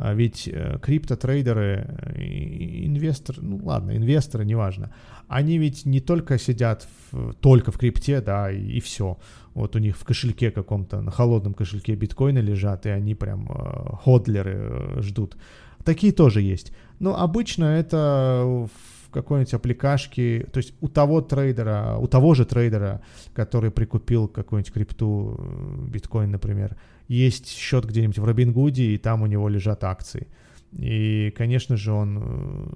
А 0.00 0.14
ведь 0.14 0.46
э, 0.46 0.78
криптотрейдеры, 0.80 2.14
инвесторы, 2.16 3.42
ну 3.42 3.60
ладно, 3.64 3.96
инвесторы, 3.96 4.44
неважно, 4.44 4.92
они 5.26 5.58
ведь 5.58 5.86
не 5.86 6.00
только 6.00 6.38
сидят 6.38 6.86
в, 7.10 7.32
только 7.34 7.72
в 7.72 7.78
крипте, 7.78 8.20
да, 8.20 8.48
и, 8.48 8.76
и 8.76 8.80
все. 8.80 9.18
Вот 9.54 9.74
у 9.74 9.80
них 9.80 9.96
в 9.96 10.04
кошельке 10.04 10.52
каком-то, 10.52 11.00
на 11.00 11.10
холодном 11.10 11.52
кошельке 11.52 11.96
биткоины 11.96 12.38
лежат, 12.38 12.86
и 12.86 12.90
они 12.90 13.16
прям 13.16 13.50
э, 13.50 13.96
ходлеры 14.04 14.56
э, 14.56 15.02
ждут. 15.02 15.36
Такие 15.84 16.12
тоже 16.12 16.42
есть. 16.42 16.72
Но 17.00 17.20
обычно 17.20 17.64
это 17.64 18.44
в 18.46 19.10
какой-нибудь 19.10 19.54
аппликашке, 19.54 20.46
то 20.52 20.58
есть 20.58 20.74
у 20.80 20.88
того 20.88 21.22
трейдера, 21.22 21.96
у 21.98 22.06
того 22.06 22.34
же 22.34 22.44
трейдера, 22.44 23.02
который 23.34 23.72
прикупил 23.72 24.28
какую-нибудь 24.28 24.72
крипту, 24.72 25.34
э, 25.38 25.90
биткоин, 25.90 26.30
например, 26.30 26.76
есть 27.08 27.48
счет 27.48 27.86
где-нибудь 27.86 28.18
в 28.18 28.24
Робингуде, 28.24 28.84
и 28.84 28.98
там 28.98 29.22
у 29.22 29.26
него 29.26 29.48
лежат 29.48 29.82
акции. 29.84 30.28
И, 30.72 31.32
конечно 31.36 31.76
же, 31.76 31.92
он, 31.92 32.18
э, 32.20 32.66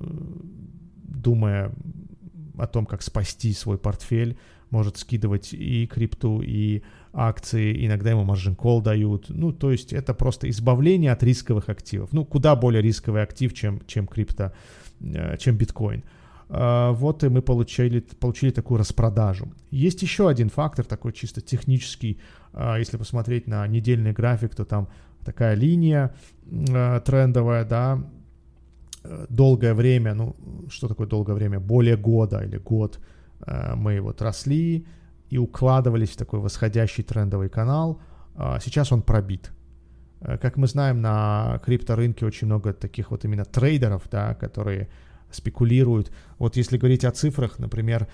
думая 1.20 1.72
о 2.58 2.66
том, 2.66 2.86
как 2.86 3.02
спасти 3.02 3.52
свой 3.52 3.78
портфель, 3.78 4.36
может 4.70 4.96
скидывать 4.96 5.52
и 5.52 5.86
крипту, 5.86 6.40
и 6.40 6.82
акции, 7.12 7.86
иногда 7.86 8.10
ему 8.10 8.24
margin 8.24 8.56
call 8.56 8.82
дают. 8.82 9.26
Ну, 9.28 9.52
то 9.52 9.70
есть 9.70 9.92
это 9.92 10.14
просто 10.14 10.48
избавление 10.48 11.12
от 11.12 11.22
рисковых 11.22 11.68
активов. 11.68 12.12
Ну, 12.12 12.24
куда 12.24 12.56
более 12.56 12.80
рисковый 12.80 13.22
актив, 13.22 13.52
чем, 13.52 13.82
чем 13.86 14.06
крипто, 14.06 14.52
э, 15.00 15.36
чем 15.38 15.56
биткоин. 15.56 16.02
Вот 16.54 17.24
и 17.24 17.28
мы 17.28 17.40
получили, 17.40 18.00
получили 18.00 18.50
такую 18.50 18.78
распродажу. 18.78 19.52
Есть 19.70 20.02
еще 20.02 20.28
один 20.28 20.50
фактор, 20.50 20.84
такой 20.84 21.12
чисто 21.12 21.40
технический. 21.40 22.20
А, 22.52 22.78
если 22.78 22.98
посмотреть 22.98 23.46
на 23.46 23.66
недельный 23.66 24.12
график, 24.12 24.54
то 24.54 24.64
там 24.64 24.88
такая 25.24 25.54
линия 25.54 26.14
э, 26.50 27.00
трендовая, 27.06 27.64
да, 27.64 28.04
э, 29.04 29.26
долгое 29.30 29.72
время, 29.72 30.14
ну, 30.14 30.36
что 30.68 30.88
такое 30.88 31.06
долгое 31.06 31.34
время, 31.34 31.58
более 31.58 31.96
года 31.96 32.44
или 32.44 32.58
год– 32.58 33.00
Э, 33.46 33.74
мы 33.74 34.00
вот 34.00 34.22
росли 34.22 34.86
и 35.28 35.38
укладывались 35.38 36.10
в 36.10 36.16
такой 36.16 36.40
восходящий 36.40 37.04
трендовый 37.04 37.48
канал. 37.48 38.00
А 38.34 38.60
сейчас 38.60 38.92
он 38.92 39.02
пробит. 39.02 39.50
Э, 40.20 40.38
как 40.38 40.56
мы 40.56 40.66
знаем, 40.66 41.00
на 41.00 41.60
крипторынке 41.64 42.26
очень 42.26 42.46
много 42.46 42.72
таких 42.72 43.10
вот 43.10 43.24
именно 43.24 43.44
трейдеров, 43.44 44.02
да, 44.10 44.34
которые 44.34 44.88
спекулируют. 45.34 46.10
Вот 46.38 46.56
если 46.56 46.76
говорить 46.76 47.04
о 47.04 47.10
цифрах, 47.10 47.58
например, 47.58 48.08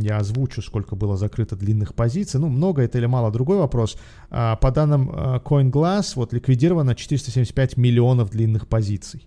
я 0.00 0.18
озвучу, 0.18 0.62
сколько 0.62 0.96
было 0.96 1.16
закрыто 1.16 1.56
длинных 1.56 1.94
позиций. 1.94 2.40
Ну, 2.40 2.48
много 2.48 2.82
это 2.82 2.98
или 2.98 3.06
мало, 3.06 3.30
другой 3.30 3.58
вопрос. 3.58 3.96
А, 4.30 4.56
по 4.56 4.70
данным 4.70 5.10
э, 5.10 5.40
CoinGlass, 5.44 6.12
вот 6.14 6.32
ликвидировано 6.32 6.94
475 6.94 7.76
миллионов 7.76 8.30
длинных 8.30 8.68
позиций. 8.68 9.26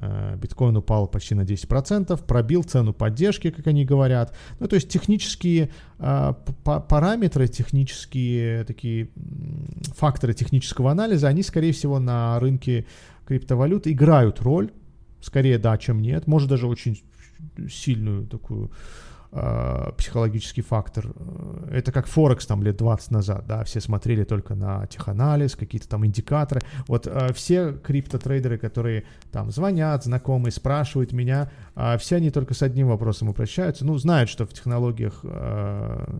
Э, 0.00 0.36
биткоин 0.36 0.76
упал 0.76 1.08
почти 1.08 1.34
на 1.34 1.42
10%, 1.42 2.24
пробил 2.24 2.62
цену 2.62 2.92
поддержки, 2.92 3.50
как 3.50 3.66
они 3.66 3.84
говорят. 3.84 4.34
Ну, 4.60 4.68
то 4.68 4.76
есть 4.76 4.88
технические 4.88 5.70
э, 5.98 6.34
параметры, 6.64 7.48
технические 7.48 8.64
такие 8.64 9.08
факторы 9.96 10.34
технического 10.34 10.90
анализа, 10.90 11.28
они, 11.28 11.42
скорее 11.42 11.72
всего, 11.72 11.98
на 11.98 12.38
рынке 12.38 12.86
криптовалют 13.26 13.86
играют 13.86 14.40
роль. 14.40 14.70
Скорее 15.20 15.58
да, 15.58 15.76
чем 15.78 16.00
нет. 16.00 16.26
Может 16.26 16.48
даже 16.48 16.66
очень 16.66 17.02
сильную 17.68 18.26
такую 18.26 18.70
э, 19.32 19.90
психологический 19.96 20.62
фактор. 20.62 21.06
Это 21.70 21.92
как 21.92 22.06
Форекс 22.06 22.46
там 22.46 22.62
лет 22.62 22.76
20 22.76 23.10
назад, 23.10 23.46
да, 23.46 23.64
все 23.64 23.80
смотрели 23.80 24.24
только 24.24 24.54
на 24.54 24.86
теханализ, 24.86 25.56
какие-то 25.56 25.88
там 25.88 26.06
индикаторы. 26.06 26.60
Вот 26.86 27.06
э, 27.06 27.32
все 27.32 27.72
криптотрейдеры, 27.72 28.58
которые 28.58 29.04
там 29.30 29.50
звонят, 29.50 30.04
знакомые, 30.04 30.52
спрашивают 30.52 31.12
меня, 31.12 31.50
э, 31.74 31.98
все 31.98 32.16
они 32.16 32.30
только 32.30 32.54
с 32.54 32.62
одним 32.62 32.88
вопросом 32.88 33.28
обращаются. 33.28 33.84
Ну, 33.84 33.96
знают, 33.98 34.30
что 34.30 34.46
в 34.46 34.52
технологиях 34.52 35.20
э, 35.22 36.18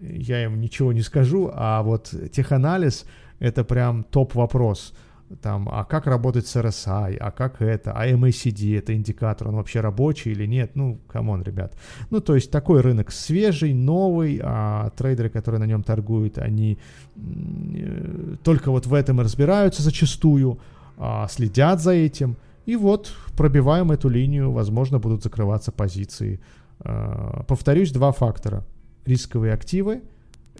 я 0.00 0.44
им 0.44 0.60
ничего 0.60 0.92
не 0.92 1.02
скажу, 1.02 1.50
а 1.52 1.82
вот 1.82 2.14
теханализ 2.32 3.04
это 3.38 3.64
прям 3.64 4.04
топ-вопрос 4.04 4.94
там, 5.42 5.68
а 5.70 5.84
как 5.84 6.06
работать 6.06 6.46
с 6.46 6.56
RSI, 6.56 7.16
а 7.16 7.30
как 7.30 7.62
это, 7.62 7.92
а 7.92 8.08
MACD, 8.08 8.78
это 8.78 8.94
индикатор, 8.94 9.48
он 9.48 9.56
вообще 9.56 9.80
рабочий 9.80 10.32
или 10.32 10.46
нет, 10.46 10.72
ну, 10.74 10.98
come 11.08 11.27
on, 11.27 11.42
ребят. 11.42 11.76
Ну, 12.10 12.20
то 12.20 12.34
есть 12.34 12.50
такой 12.50 12.80
рынок 12.80 13.12
свежий, 13.12 13.72
новый, 13.72 14.40
а 14.42 14.90
трейдеры, 14.90 15.28
которые 15.28 15.60
на 15.60 15.66
нем 15.66 15.82
торгуют, 15.82 16.38
они 16.38 16.78
э, 17.16 18.36
только 18.42 18.70
вот 18.70 18.86
в 18.86 18.94
этом 18.94 19.20
и 19.20 19.24
разбираются 19.24 19.82
зачастую, 19.82 20.58
а, 20.98 21.28
следят 21.28 21.80
за 21.80 21.92
этим, 21.92 22.36
и 22.66 22.76
вот 22.76 23.12
пробиваем 23.36 23.92
эту 23.92 24.08
линию, 24.08 24.50
возможно, 24.50 24.98
будут 24.98 25.22
закрываться 25.22 25.72
позиции. 25.72 26.40
А, 26.80 27.44
повторюсь, 27.46 27.92
два 27.92 28.12
фактора. 28.12 28.64
Рисковые 29.06 29.54
активы– 29.54 30.02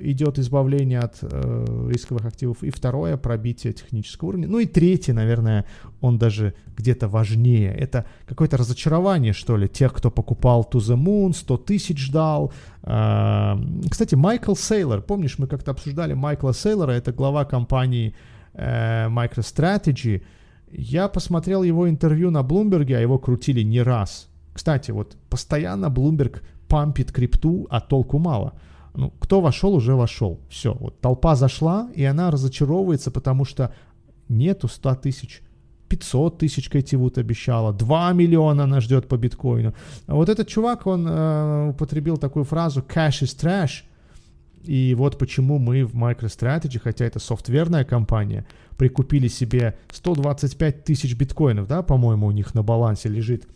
идет 0.03 0.39
избавление 0.39 1.01
от 1.01 1.19
э, 1.23 1.89
рисковых 1.91 2.27
активов, 2.27 2.63
и 2.63 2.71
второе 2.71 3.17
пробитие 3.17 3.73
технического 3.73 4.31
уровня. 4.31 4.49
Ну 4.49 4.59
и 4.59 4.67
третье, 4.67 5.13
наверное, 5.13 5.65
он 6.01 6.19
даже 6.19 6.55
где-то 6.77 7.09
важнее. 7.09 7.75
Это 7.75 8.05
какое-то 8.27 8.57
разочарование, 8.57 9.33
что 9.33 9.57
ли, 9.57 9.69
тех, 9.69 9.93
кто 9.93 10.11
покупал 10.11 10.69
To 10.73 10.79
the 10.79 10.97
Moon, 10.97 11.33
100 11.33 11.57
тысяч 11.59 11.99
ждал. 11.99 12.53
Э, 12.83 13.57
кстати, 13.91 14.15
Майкл 14.15 14.55
Сейлор, 14.55 15.03
помнишь, 15.03 15.39
мы 15.39 15.47
как-то 15.47 15.71
обсуждали 15.71 16.15
Майкла 16.15 16.53
Сейлора, 16.53 16.93
это 16.93 17.13
глава 17.13 17.45
компании 17.45 18.15
э, 18.55 19.09
MicroStrategy. 19.09 20.23
Я 20.73 21.09
посмотрел 21.09 21.63
его 21.63 21.89
интервью 21.89 22.31
на 22.31 22.43
Блумберге, 22.43 22.97
а 22.97 23.01
его 23.01 23.19
крутили 23.19 23.63
не 23.63 23.83
раз. 23.83 24.29
Кстати, 24.53 24.93
вот 24.93 25.17
постоянно 25.29 25.87
Bloomberg 25.87 26.43
пампит 26.69 27.13
крипту, 27.13 27.67
а 27.71 27.81
толку 27.81 28.19
мало– 28.19 28.53
ну, 29.01 29.11
кто 29.19 29.41
вошел, 29.41 29.75
уже 29.75 29.95
вошел. 29.95 30.41
Все, 30.51 30.75
вот 30.79 31.01
толпа 31.01 31.35
зашла, 31.35 31.89
и 31.95 32.05
она 32.05 32.31
разочаровывается, 32.31 33.11
потому 33.11 33.47
что 33.47 33.73
нету 34.29 34.69
100 34.69 34.95
тысяч. 34.97 35.43
500 35.89 36.39
тысяч 36.39 36.69
Кэти 36.69 36.97
Вуд 36.97 37.17
обещала, 37.17 37.73
2 37.73 38.13
миллиона 38.13 38.65
она 38.65 38.81
ждет 38.81 39.09
по 39.09 39.17
биткоину. 39.17 39.75
А 40.07 40.15
вот 40.15 40.29
этот 40.29 40.49
чувак, 40.49 40.87
он 40.87 41.07
э, 41.09 41.71
употребил 41.71 42.19
такую 42.19 42.45
фразу 42.45 42.81
«cash 42.81 43.23
is 43.23 43.35
trash», 43.35 43.85
и 44.63 44.95
вот 44.95 45.19
почему 45.19 45.59
мы 45.59 45.87
в 45.87 45.95
MicroStrategy, 45.95 46.79
хотя 46.79 47.07
это 47.07 47.19
софтверная 47.19 47.85
компания, 47.85 48.47
прикупили 48.77 49.29
себе 49.29 49.79
125 49.91 50.85
тысяч 50.85 51.17
биткоинов, 51.17 51.67
да, 51.67 51.83
по-моему, 51.83 52.27
у 52.27 52.33
них 52.33 52.55
на 52.55 52.63
балансе 52.63 53.09
лежит. 53.09 53.49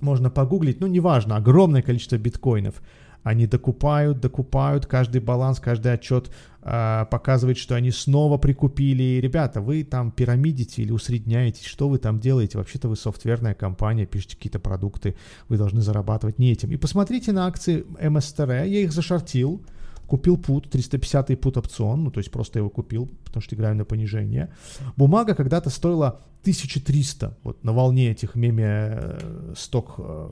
Можно 0.00 0.30
погуглить, 0.30 0.80
ну, 0.80 0.86
неважно, 0.86 1.36
огромное 1.36 1.82
количество 1.82 2.16
биткоинов– 2.16 2.82
они 3.22 3.46
докупают, 3.46 4.20
докупают, 4.20 4.86
каждый 4.86 5.20
баланс, 5.20 5.60
каждый 5.60 5.92
отчет 5.92 6.30
э, 6.62 7.06
показывает, 7.10 7.56
что 7.56 7.74
они 7.74 7.90
снова 7.90 8.38
прикупили. 8.38 9.20
Ребята, 9.20 9.60
вы 9.60 9.84
там 9.84 10.10
пирамидите 10.10 10.82
или 10.82 10.92
усредняетесь, 10.92 11.64
что 11.64 11.88
вы 11.88 11.98
там 11.98 12.18
делаете? 12.18 12.58
Вообще-то 12.58 12.88
вы 12.88 12.96
софтверная 12.96 13.54
компания, 13.54 14.06
пишете 14.06 14.36
какие-то 14.36 14.58
продукты, 14.58 15.14
вы 15.48 15.56
должны 15.56 15.80
зарабатывать 15.80 16.38
не 16.38 16.52
этим. 16.52 16.70
И 16.72 16.76
посмотрите 16.76 17.32
на 17.32 17.46
акции 17.46 17.84
МСТР, 18.00 18.64
я 18.64 18.80
их 18.80 18.92
зашортил, 18.92 19.62
купил 20.06 20.36
пут, 20.36 20.68
350 20.68 21.40
пут 21.40 21.56
опцион, 21.56 22.04
ну 22.04 22.10
то 22.10 22.18
есть 22.18 22.30
просто 22.30 22.58
его 22.58 22.70
купил, 22.70 23.08
потому 23.24 23.40
что 23.42 23.54
играю 23.54 23.76
на 23.76 23.84
понижение. 23.84 24.52
Бумага 24.96 25.34
когда-то 25.34 25.70
стоила 25.70 26.20
1300, 26.42 27.38
вот 27.44 27.62
на 27.62 27.72
волне 27.72 28.10
этих 28.10 28.34
меме 28.34 28.64
э, 28.66 29.54
сток 29.56 29.94
э, 29.98 30.28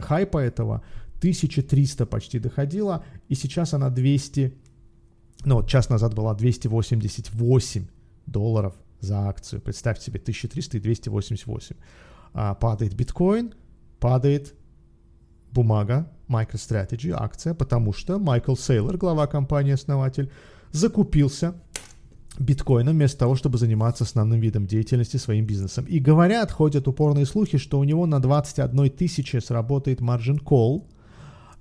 хайпа 0.00 0.38
этого, 0.38 0.82
1300 1.18 2.06
почти 2.06 2.38
доходила, 2.38 3.04
и 3.28 3.34
сейчас 3.34 3.74
она 3.74 3.90
200, 3.90 4.54
ну 5.44 5.56
вот 5.56 5.68
час 5.68 5.88
назад 5.88 6.14
была 6.14 6.34
288 6.34 7.86
долларов 8.26 8.74
за 9.00 9.28
акцию. 9.28 9.60
Представьте 9.60 10.06
себе, 10.06 10.20
1300 10.20 10.76
и 10.76 10.80
288. 10.80 11.76
А, 12.34 12.54
падает 12.54 12.94
биткоин, 12.94 13.54
падает 13.98 14.54
бумага 15.50 16.08
MicroStrategy, 16.28 17.12
акция, 17.16 17.54
потому 17.54 17.92
что 17.92 18.18
Майкл 18.18 18.54
Сейлор, 18.54 18.96
глава 18.96 19.26
компании-основатель, 19.26 20.30
закупился 20.70 21.54
биткоином 22.38 22.94
вместо 22.94 23.18
того, 23.18 23.34
чтобы 23.34 23.58
заниматься 23.58 24.04
основным 24.04 24.38
видом 24.38 24.66
деятельности 24.66 25.16
своим 25.16 25.46
бизнесом. 25.46 25.84
И 25.86 25.98
говорят, 25.98 26.52
ходят 26.52 26.86
упорные 26.86 27.26
слухи, 27.26 27.58
что 27.58 27.80
у 27.80 27.84
него 27.84 28.06
на 28.06 28.20
21 28.20 28.90
тысяче 28.90 29.40
сработает 29.40 30.00
margin 30.00 30.40
call– 30.40 30.86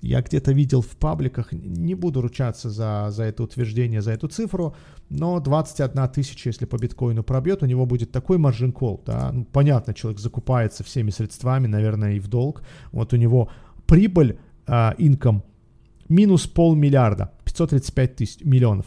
я 0.01 0.21
где-то 0.21 0.51
видел 0.53 0.81
в 0.81 0.95
пабликах, 0.97 1.51
не 1.51 1.95
буду 1.95 2.21
ручаться 2.21 2.69
за, 2.69 3.07
за 3.09 3.23
это 3.23 3.43
утверждение, 3.43 4.01
за 4.01 4.11
эту 4.11 4.27
цифру, 4.27 4.75
но 5.09 5.39
21 5.39 6.07
тысяча, 6.09 6.49
если 6.49 6.65
по 6.65 6.77
биткоину 6.77 7.23
пробьет, 7.23 7.63
у 7.63 7.65
него 7.65 7.85
будет 7.85 8.11
такой 8.11 8.37
маржин 8.37 8.71
кол, 8.71 9.01
да, 9.05 9.31
ну, 9.31 9.45
понятно, 9.45 9.93
человек 9.93 10.19
закупается 10.19 10.83
всеми 10.83 11.09
средствами, 11.09 11.67
наверное, 11.67 12.13
и 12.13 12.19
в 12.19 12.27
долг, 12.27 12.63
вот 12.91 13.13
у 13.13 13.17
него 13.17 13.49
прибыль, 13.85 14.37
инком, 14.67 15.43
минус 16.09 16.45
полмиллиарда, 16.47 17.31
535 17.45 18.15
тысяч, 18.15 18.43
миллионов. 18.43 18.85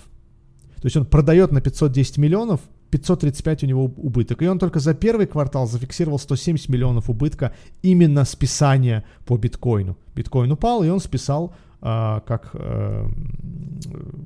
То 0.77 0.87
есть 0.87 0.97
он 0.97 1.07
продает 1.07 1.53
на 1.53 1.61
510 1.61 2.19
миллионов, 2.19 2.61
535 2.91 3.65
у 3.65 3.67
него 3.67 3.85
убыток. 3.85 4.43
И 4.43 4.49
он 4.49 4.59
только 4.59 4.81
за 4.81 4.95
первый 4.95 5.27
квартал 5.27 5.67
зафиксировал 5.67 6.19
170 6.19 6.69
миллионов 6.69 7.09
убытка 7.09 7.53
именно 7.83 8.25
списания 8.25 9.05
по 9.27 9.37
биткоину. 9.37 9.97
Биткоин 10.15 10.51
упал, 10.53 10.83
и 10.83 10.89
он 10.89 11.01
списал 11.01 11.55
а, 11.81 12.21
как, 12.21 12.51
а, 12.55 13.09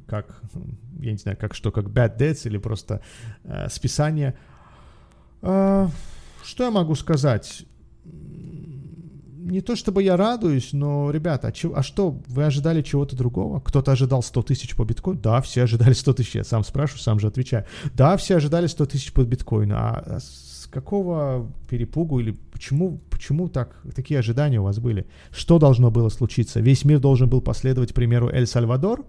как, 0.07 0.41
я 1.01 1.13
не 1.13 1.19
знаю, 1.19 1.37
как 1.39 1.55
что, 1.55 1.71
как 1.71 1.87
bad 1.87 2.19
debts 2.19 2.47
или 2.47 2.59
просто 2.59 3.01
а, 3.45 3.69
списание. 3.69 4.35
А, 5.43 5.89
что 6.43 6.65
я 6.65 6.71
могу 6.71 6.95
сказать? 6.95 7.65
Не 9.45 9.61
то 9.61 9.77
чтобы 9.77 10.03
я 10.03 10.17
радуюсь, 10.17 10.73
но, 10.73 11.11
ребята, 11.11 11.49
а, 11.49 11.53
чё, 11.53 11.73
а 11.75 11.83
что, 11.83 12.21
вы 12.27 12.45
ожидали 12.45 12.83
чего-то 12.83 13.17
другого? 13.17 13.61
Кто-то 13.61 13.93
ожидал 13.93 14.23
100 14.23 14.43
тысяч 14.43 14.75
по 14.75 14.85
биткоину? 14.85 15.21
Да, 15.21 15.41
все 15.43 15.63
ожидали 15.63 15.93
100 15.93 16.15
тысяч. 16.15 16.35
Я 16.35 16.45
сам 16.45 16.65
спрашиваю, 16.65 17.01
сам 17.01 17.21
же 17.21 17.27
отвечаю. 17.27 17.65
Да, 17.95 18.17
все 18.17 18.37
ожидали 18.37 18.67
100 18.67 18.87
тысяч 18.87 19.13
по 19.13 19.23
биткоину. 19.23 19.75
А, 19.77 20.03
а 20.07 20.21
с 20.21 20.69
какого 20.71 21.53
перепугу 21.69 22.21
или 22.21 22.35
почему, 22.53 23.01
почему 23.11 23.49
так, 23.49 23.77
такие 23.95 24.19
ожидания 24.19 24.61
у 24.61 24.65
вас 24.65 24.79
были? 24.79 25.07
Что 25.31 25.59
должно 25.59 25.91
было 25.91 26.09
случиться? 26.09 26.61
Весь 26.61 26.85
мир 26.85 26.99
должен 26.99 27.29
был 27.29 27.41
последовать 27.41 27.95
примеру 27.95 28.29
Эль-Сальвадор? 28.29 29.05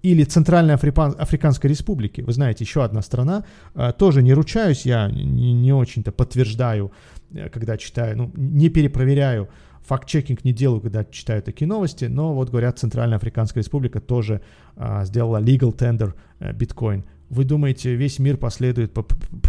или 0.00 0.22
Центральной 0.22 0.74
Африкан, 0.74 1.16
Африканской 1.18 1.68
Республики. 1.68 2.20
Вы 2.20 2.32
знаете, 2.32 2.62
еще 2.62 2.84
одна 2.84 3.02
страна. 3.02 3.44
А, 3.74 3.90
тоже 3.90 4.22
не 4.22 4.32
ручаюсь, 4.32 4.86
я 4.86 5.10
не, 5.10 5.52
не 5.52 5.72
очень-то 5.72 6.12
подтверждаю 6.12 6.92
Э, 6.92 7.17
когда 7.52 7.76
читаю, 7.76 8.16
ну, 8.16 8.32
не 8.36 8.68
перепроверяю, 8.68 9.48
факт-чекинг 9.82 10.44
не 10.44 10.52
делаю, 10.52 10.80
когда 10.80 11.04
читаю 11.04 11.42
такие 11.42 11.66
новости, 11.66 12.04
но 12.06 12.34
вот 12.34 12.50
говорят, 12.50 12.78
Центральная 12.78 13.16
Африканская 13.16 13.62
Республика 13.62 14.00
тоже 14.00 14.40
а, 14.76 15.04
сделала 15.04 15.40
legal 15.40 15.74
tender 15.76 16.14
а, 16.38 16.52
биткоин. 16.52 17.04
Вы 17.30 17.44
думаете, 17.44 17.94
весь 17.94 18.18
мир 18.18 18.36
последует, 18.36 18.92
по, 18.92 19.02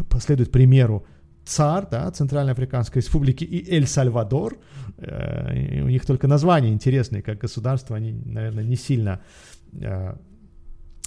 последует 0.10 0.52
примеру 0.52 1.06
ЦАР, 1.46 1.88
да, 1.90 2.12
Центральной 2.12 2.54
Африканской 2.54 3.02
Республики 3.02 3.44
и 3.44 3.74
Эль-Сальвадор, 3.76 4.58
э, 4.98 5.82
у 5.82 5.88
них 5.88 6.06
только 6.06 6.28
названия 6.28 6.72
интересные, 6.72 7.22
как 7.24 7.40
государство, 7.40 7.96
они, 7.96 8.12
наверное, 8.12 8.64
не 8.64 8.76
сильно 8.76 9.22
э, 9.74 10.16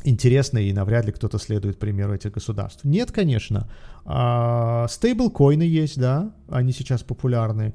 интересны, 0.05 0.65
и 0.65 0.73
навряд 0.73 1.07
ли 1.07 1.13
кто-то 1.13 1.39
следует 1.39 1.79
примеру 1.79 2.15
этих 2.15 2.33
государств. 2.33 2.85
Нет, 2.85 3.13
конечно. 3.13 3.69
А, 4.05 4.87
стейблкоины 4.89 5.63
есть, 5.63 5.99
да, 5.99 6.35
они 6.49 6.73
сейчас 6.73 7.03
популярны. 7.03 7.75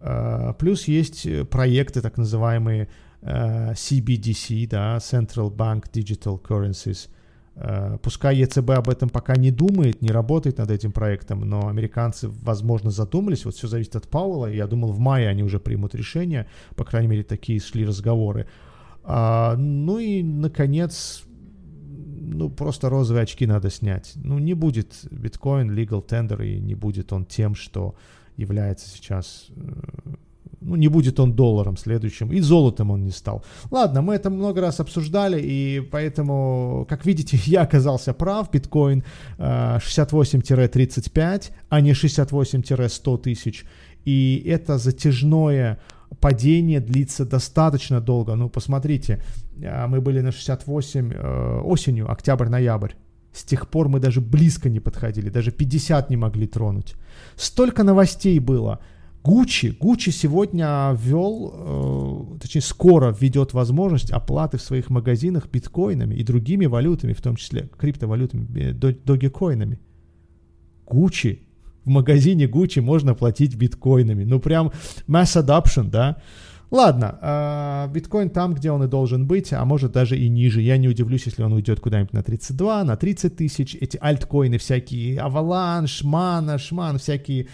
А, 0.00 0.52
плюс 0.54 0.88
есть 0.88 1.26
проекты, 1.50 2.00
так 2.00 2.16
называемые 2.16 2.88
CBDC, 3.22 4.66
а, 4.66 4.68
да, 4.70 4.96
Central 4.98 5.50
Bank 5.50 5.84
Digital 5.92 6.40
Currencies. 6.40 7.08
Э, 7.58 7.96
пускай 8.02 8.36
ЕЦБ 8.36 8.70
об 8.70 8.88
этом 8.90 9.08
пока 9.08 9.34
не 9.34 9.50
думает, 9.50 10.02
не 10.02 10.10
работает 10.10 10.58
над 10.58 10.70
этим 10.70 10.92
проектом, 10.92 11.40
но 11.40 11.68
американцы, 11.68 12.28
возможно, 12.28 12.90
задумались. 12.90 13.44
Вот 13.44 13.54
все 13.54 13.66
зависит 13.66 13.96
от 13.96 14.08
Пауэлла. 14.08 14.46
Я 14.46 14.66
думал, 14.66 14.92
в 14.92 14.98
мае 14.98 15.28
они 15.28 15.42
уже 15.42 15.58
примут 15.58 15.94
решение. 15.94 16.46
По 16.76 16.84
крайней 16.84 17.08
мере, 17.08 17.22
такие 17.22 17.58
шли 17.60 17.86
разговоры. 17.86 18.46
А, 19.04 19.56
ну 19.56 19.98
и, 19.98 20.22
наконец, 20.22 21.22
ну, 22.26 22.50
просто 22.50 22.88
розовые 22.88 23.22
очки 23.22 23.46
надо 23.46 23.70
снять. 23.70 24.12
Ну, 24.16 24.38
не 24.38 24.54
будет 24.54 24.94
биткоин 25.10 25.70
legal 25.70 26.06
tender, 26.06 26.44
и 26.44 26.60
не 26.60 26.74
будет 26.74 27.12
он 27.12 27.24
тем, 27.24 27.54
что 27.54 27.94
является 28.36 28.88
сейчас 28.88 29.46
э, 29.56 30.14
ну, 30.60 30.76
не 30.76 30.88
будет 30.88 31.20
он 31.20 31.32
долларом 31.32 31.76
следующим, 31.76 32.32
и 32.32 32.40
золотом 32.40 32.90
он 32.90 33.04
не 33.04 33.12
стал. 33.12 33.44
Ладно, 33.70 34.02
мы 34.02 34.14
это 34.14 34.30
много 34.30 34.60
раз 34.60 34.80
обсуждали, 34.80 35.40
и 35.40 35.80
поэтому, 35.80 36.86
как 36.88 37.06
видите, 37.06 37.38
я 37.50 37.62
оказался 37.62 38.12
прав, 38.14 38.50
биткоин 38.50 39.04
68-35, 39.38 41.14
э, 41.18 41.40
а 41.68 41.80
не 41.80 41.92
68-100 41.92 43.18
тысяч, 43.18 43.64
и 44.04 44.42
это 44.46 44.78
затяжное 44.78 45.78
падение 46.20 46.80
длится 46.80 47.24
достаточно 47.24 48.00
долго. 48.00 48.34
Ну, 48.34 48.48
посмотрите, 48.48 49.22
э, 49.60 49.86
мы 49.86 50.00
были 50.00 50.20
на 50.20 50.32
68 50.32 51.12
э, 51.12 51.60
осенью, 51.64 52.10
октябрь-ноябрь. 52.10 52.92
С 53.32 53.44
тех 53.44 53.68
пор 53.68 53.88
мы 53.88 54.00
даже 54.00 54.20
близко 54.20 54.70
не 54.70 54.80
подходили, 54.80 55.28
даже 55.28 55.50
50 55.50 56.10
не 56.10 56.16
могли 56.16 56.46
тронуть. 56.46 56.94
Столько 57.36 57.82
новостей 57.82 58.38
было– 58.38 58.80
Гуччи, 59.26 59.76
Гуччи 59.80 60.10
сегодня 60.10 60.96
ввел, 60.96 61.52
э, 61.52 62.38
точнее 62.40 62.60
скоро 62.60 63.12
введет 63.12 63.54
возможность 63.54 64.12
оплаты 64.12 64.56
в 64.56 64.62
своих 64.62 64.88
магазинах 64.88 65.48
биткоинами 65.50 66.14
и 66.14 66.22
другими 66.22 66.66
валютами, 66.66 67.12
в 67.12 67.20
том 67.20 67.34
числе 67.34 67.68
криптовалютами, 67.76 68.46
э, 68.54 68.72
догикоинами. 68.72 69.80
Гуччи, 70.86 71.45
в 71.86 71.88
магазине 71.88 72.46
Гуччи 72.46 72.80
можно 72.80 73.14
платить 73.14 73.54
биткоинами. 73.54 74.24
Ну 74.24 74.40
прям 74.40 74.72
mass 75.08 75.40
adoption, 75.40 75.88
да. 75.88 76.20
Ладно, 76.70 77.18
э, 77.22 77.92
биткоин 77.92 78.28
там, 78.28 78.52
где 78.54 78.72
он 78.72 78.82
и 78.82 78.88
должен 78.88 79.26
быть, 79.26 79.52
а 79.52 79.64
может 79.64 79.92
даже 79.92 80.18
и 80.18 80.28
ниже. 80.28 80.60
Я 80.60 80.78
не 80.78 80.88
удивлюсь, 80.88 81.26
если 81.26 81.44
он 81.44 81.52
уйдет 81.52 81.78
куда-нибудь 81.78 82.12
на 82.12 82.24
32, 82.24 82.82
на 82.82 82.96
30 82.96 83.36
тысяч. 83.36 83.76
Эти 83.80 83.96
альткоины 84.00 84.58
всякие, 84.58 85.18
Avalanche, 85.18 86.04
Mana, 86.04 86.58
Шман, 86.58 86.98
всякие 86.98 87.46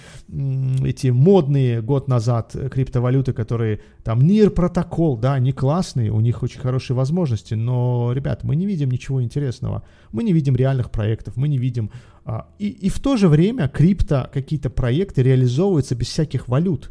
эти 0.85 1.09
модные 1.09 1.83
год 1.83 2.09
назад 2.09 2.57
криптовалюты, 2.71 3.35
которые 3.35 3.81
там 4.03 4.21
NIR 4.21 4.49
протокол, 4.49 5.19
да, 5.19 5.35
они 5.35 5.53
классные, 5.53 6.11
у 6.11 6.21
них 6.21 6.43
очень 6.43 6.61
хорошие 6.61 6.97
возможности, 6.97 7.53
но, 7.53 8.13
ребят, 8.15 8.45
мы 8.45 8.57
не 8.57 8.67
видим 8.67 8.91
ничего 8.91 9.23
интересного. 9.23 9.83
Мы 10.11 10.25
не 10.25 10.33
видим 10.33 10.57
реальных 10.57 10.91
проектов, 10.91 11.37
мы 11.37 11.49
не 11.49 11.59
видим... 11.59 11.91
А, 12.25 12.47
и, 12.59 12.69
и 12.69 12.89
в 12.89 12.99
то 13.01 13.17
же 13.19 13.29
время 13.29 13.69
крипто 13.69 14.31
какие-то 14.33 14.71
проекты 14.71 15.23
реализовываются 15.23 15.95
без 15.95 16.09
всяких 16.09 16.49
валют. 16.49 16.91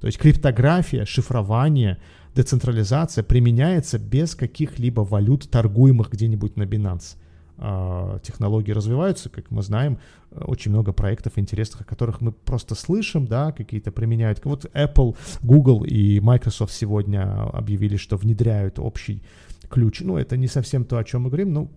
То 0.00 0.06
есть 0.06 0.18
криптография, 0.18 1.04
шифрование, 1.04 1.98
децентрализация 2.34 3.24
применяется 3.24 3.98
без 3.98 4.34
каких-либо 4.34 5.00
валют, 5.00 5.48
торгуемых 5.50 6.10
где-нибудь 6.10 6.56
на 6.56 6.64
Binance. 6.64 7.16
А, 7.56 8.18
технологии 8.18 8.72
развиваются, 8.72 9.30
как 9.30 9.50
мы 9.50 9.62
знаем, 9.62 9.98
очень 10.32 10.72
много 10.72 10.92
проектов 10.92 11.38
интересных, 11.38 11.82
о 11.82 11.84
которых 11.84 12.20
мы 12.20 12.32
просто 12.32 12.74
слышим, 12.74 13.26
да, 13.26 13.52
какие-то 13.52 13.92
применяют. 13.92 14.44
Вот 14.44 14.64
Apple, 14.74 15.16
Google 15.42 15.84
и 15.84 16.18
Microsoft 16.18 16.72
сегодня 16.72 17.44
объявили, 17.52 17.96
что 17.96 18.16
внедряют 18.16 18.78
общий 18.78 19.22
ключ. 19.68 20.00
Ну, 20.00 20.16
это 20.16 20.36
не 20.36 20.48
совсем 20.48 20.84
то, 20.84 20.98
о 20.98 21.04
чем 21.04 21.22
мы 21.22 21.28
говорим. 21.28 21.52
Ну, 21.52 21.70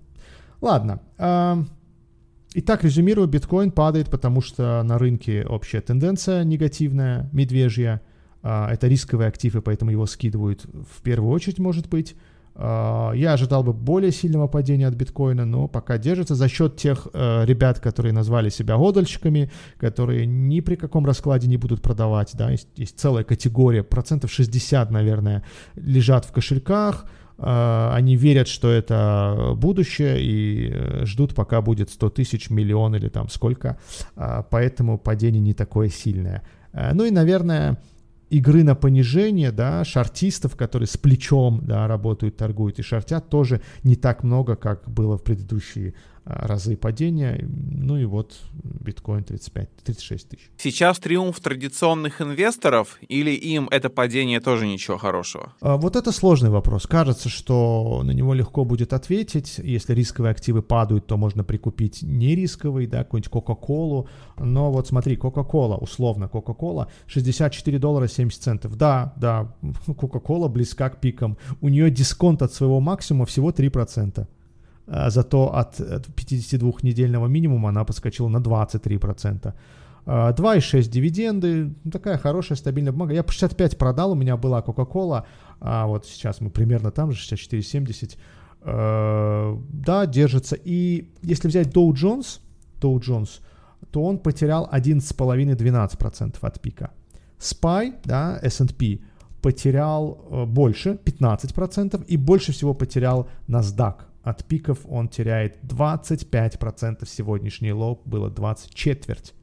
ладно. 0.62 1.02
Итак, 2.54 2.84
резюмирую, 2.84 3.28
биткоин 3.28 3.72
падает, 3.72 4.10
потому 4.10 4.42
что 4.42 4.82
на 4.84 4.98
рынке 4.98 5.46
общая 5.46 5.82
тенденция 5.82 6.44
негативная, 6.44 7.30
медвежья. 7.34 8.02
А, 8.42 8.72
это 8.72 8.88
рисковые 8.88 9.28
активы, 9.28 9.62
поэтому 9.62 9.92
его 9.92 10.06
скидывают 10.06 10.64
в 10.64 11.02
первую 11.02 11.32
очередь, 11.32 11.60
может 11.60 11.90
быть. 11.90 12.16
А, 12.56 13.12
я 13.12 13.34
ожидал 13.34 13.64
бы 13.64 13.74
более 13.74 14.12
сильного 14.12 14.48
падения 14.48 14.88
от 14.88 14.96
биткоина, 14.96 15.46
но 15.46 15.68
пока 15.68 15.98
держится 15.98 16.34
за 16.34 16.48
счет 16.48 16.78
тех 16.78 17.08
э, 17.14 17.46
ребят, 17.46 17.80
которые 17.80 18.14
назвали 18.14 18.50
себя 18.50 18.78
годальщиками, 18.78 19.52
которые 19.78 20.26
ни 20.26 20.62
при 20.62 20.76
каком 20.76 21.06
раскладе 21.06 21.48
не 21.48 21.58
будут 21.58 21.82
продавать. 21.82 22.32
Да? 22.34 22.50
Есть, 22.50 22.70
есть 22.76 23.00
целая 23.00 23.24
категория, 23.24 23.84
процентов 23.84 24.32
60, 24.32 24.90
наверное, 24.90 25.44
лежат 25.76 26.26
в 26.26 26.32
кошельках. 26.32 27.06
Э, 27.38 27.92
они 27.94 28.16
верят, 28.16 28.48
что 28.48 28.70
это 28.70 29.54
будущее 29.56 30.22
и 30.22 30.72
э, 30.74 31.06
ждут, 31.06 31.36
пока 31.36 31.62
будет 31.62 31.90
100 31.90 32.10
тысяч, 32.12 32.50
миллион 32.50 32.96
или 32.96 33.10
там 33.10 33.30
сколько. 33.30 33.78
Э, 34.16 34.44
поэтому 34.50 34.98
падение 34.98 35.42
не 35.42 35.54
такое 35.54 35.90
сильное. 35.90 36.44
Ну 36.94 37.06
и, 37.06 37.12
наверное, 37.12 37.80
игры 38.30 38.64
на 38.64 38.76
понижение, 38.76 39.52
да, 39.52 39.84
шартистов, 39.84 40.56
которые 40.56 40.88
с 40.88 40.98
плечом, 40.98 41.62
да, 41.64 41.88
работают, 41.88 42.38
торгуют 42.38 42.78
и 42.78 42.84
шартят, 42.84 43.30
тоже 43.30 43.62
не 43.84 43.96
так 43.96 44.24
много, 44.24 44.56
как 44.56 44.88
было 44.88 45.18
в 45.18 45.24
предыдущие 45.24 45.96
разы 46.28 46.76
падения. 46.76 47.48
Ну 47.48 47.98
и 47.98 48.06
вот 48.06 48.40
биткоин 48.54 49.24
35, 49.24 49.70
36 49.84 50.30
тысяч. 50.30 50.52
Сейчас 50.58 51.00
триумф 51.00 51.40
традиционных 51.40 52.22
инвесторов 52.22 52.98
или 53.08 53.32
им 53.32 53.68
это 53.72 53.90
падение 53.90 54.40
тоже 54.40 54.68
ничего 54.68 54.98
хорошего? 54.98 55.54
А, 55.62 55.78
вот 55.78 55.96
это 55.96 56.12
сложный 56.12 56.50
вопрос. 56.50 56.88
Кажется, 56.88 57.30
что 57.30 58.02
на 58.04 58.12
него 58.12 58.34
легко 58.34 58.66
будет 58.66 58.94
ответить. 58.94 59.60
Если 59.60 59.94
рисковые 59.94 60.32
активы 60.32 60.62
падают, 60.62 61.08
то 61.08 61.18
можно 61.18 61.44
прикупить 61.44 62.02
нерисковый, 62.02 62.88
да, 62.88 63.00
какую-нибудь 63.00 63.32
Кока-Колу. 63.32 64.08
Но 64.38 64.72
вот 64.72 64.88
смотри, 64.88 65.16
Кока-Кола, 65.16 65.78
условно 65.78 66.28
Кока-Кола, 66.28 66.92
64 67.08 67.80
доллара 67.80 68.08
70 68.08 68.42
центов. 68.42 68.76
Да, 68.76 69.14
да, 69.18 69.54
Кока-Кола 69.86 70.48
близка 70.48 70.90
к 70.90 71.00
пикам. 71.00 71.38
У 71.62 71.70
нее 71.70 71.90
дисконт 71.90 72.42
от 72.42 72.54
своего 72.54 72.80
максимума 72.80 73.26
всего 73.26 73.52
3%. 73.52 74.28
А 74.88 75.10
зато 75.10 75.54
от 75.54 75.80
52-недельного 75.80 77.28
минимума 77.28 77.70
она 77.70 77.84
подскочила 77.84 78.30
на 78.30 78.38
23%. 78.38 79.54
2,6 80.06 80.90
дивиденды, 80.90 81.74
ну, 81.84 81.92
такая 81.92 82.18
хорошая 82.18 82.58
стабильная 82.58 82.94
бумага. 82.94 83.14
Я 83.14 83.24
по 83.24 83.32
65 83.34 83.78
продал, 83.78 84.12
у 84.12 84.16
меня 84.16 84.38
была 84.38 84.62
Coca-Cola, 84.62 85.24
а 85.60 85.86
вот 85.86 86.06
сейчас 86.06 86.40
мы 86.40 86.50
примерно 86.50 86.92
там 86.92 87.12
же, 87.12 87.36
64,70. 87.36 88.18
А, 88.62 89.60
да, 89.70 90.06
держится. 90.06 90.56
И 90.56 91.10
если 91.22 91.50
взять 91.50 91.68
Dow 91.68 91.92
Jones, 91.92 92.40
Dow 92.80 93.00
Jones, 93.00 93.42
то 93.92 94.04
он 94.04 94.18
потерял 94.18 94.70
11,5-12% 94.72 96.36
от 96.42 96.62
пика. 96.62 96.92
SPY, 97.40 97.94
да, 98.06 98.40
S&P, 98.42 99.00
потерял 99.42 100.18
э, 100.32 100.46
больше, 100.46 100.98
15%, 101.06 102.06
и 102.08 102.18
больше 102.18 102.52
всего 102.52 102.74
потерял 102.74 103.28
NASDAQ, 103.48 103.96
от 104.30 104.44
пиков 104.46 104.80
он 104.86 105.08
теряет 105.08 105.58
25%, 105.64 107.08
сегодняшний 107.08 107.72
low 107.72 108.02
было 108.06 108.30
20 108.30 108.74
четверть. 108.74 109.34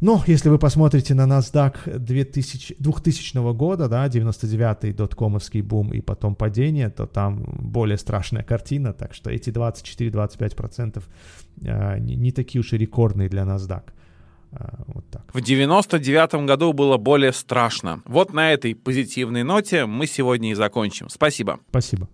Но 0.00 0.22
если 0.28 0.48
вы 0.48 0.58
посмотрите 0.58 1.14
на 1.14 1.26
NASDAQ 1.26 1.98
2000, 1.98 2.76
2000 2.78 3.52
года, 3.54 3.88
да, 3.88 4.06
99-й 4.06 4.92
доткомовский 4.92 5.60
бум 5.60 5.92
и 5.92 6.00
потом 6.00 6.36
падение, 6.36 6.88
то 6.88 7.06
там 7.06 7.42
более 7.58 7.98
страшная 7.98 8.44
картина, 8.44 8.92
так 8.92 9.12
что 9.12 9.30
эти 9.30 9.50
24-25% 9.50 11.02
э, 11.62 11.98
не, 11.98 12.14
не 12.14 12.30
такие 12.30 12.60
уж 12.60 12.72
и 12.72 12.78
рекордные 12.78 13.28
для 13.28 13.42
NASDAQ. 13.42 13.82
А, 14.52 14.84
вот 14.86 15.04
так. 15.10 15.22
В 15.34 15.40
99 15.40 16.46
году 16.46 16.72
было 16.72 16.96
более 16.96 17.32
страшно. 17.32 18.00
Вот 18.04 18.32
на 18.32 18.52
этой 18.52 18.76
позитивной 18.76 19.42
ноте 19.42 19.84
мы 19.86 20.06
сегодня 20.06 20.52
и 20.52 20.54
закончим. 20.54 21.08
Спасибо. 21.08 21.58
Спасибо. 21.70 22.06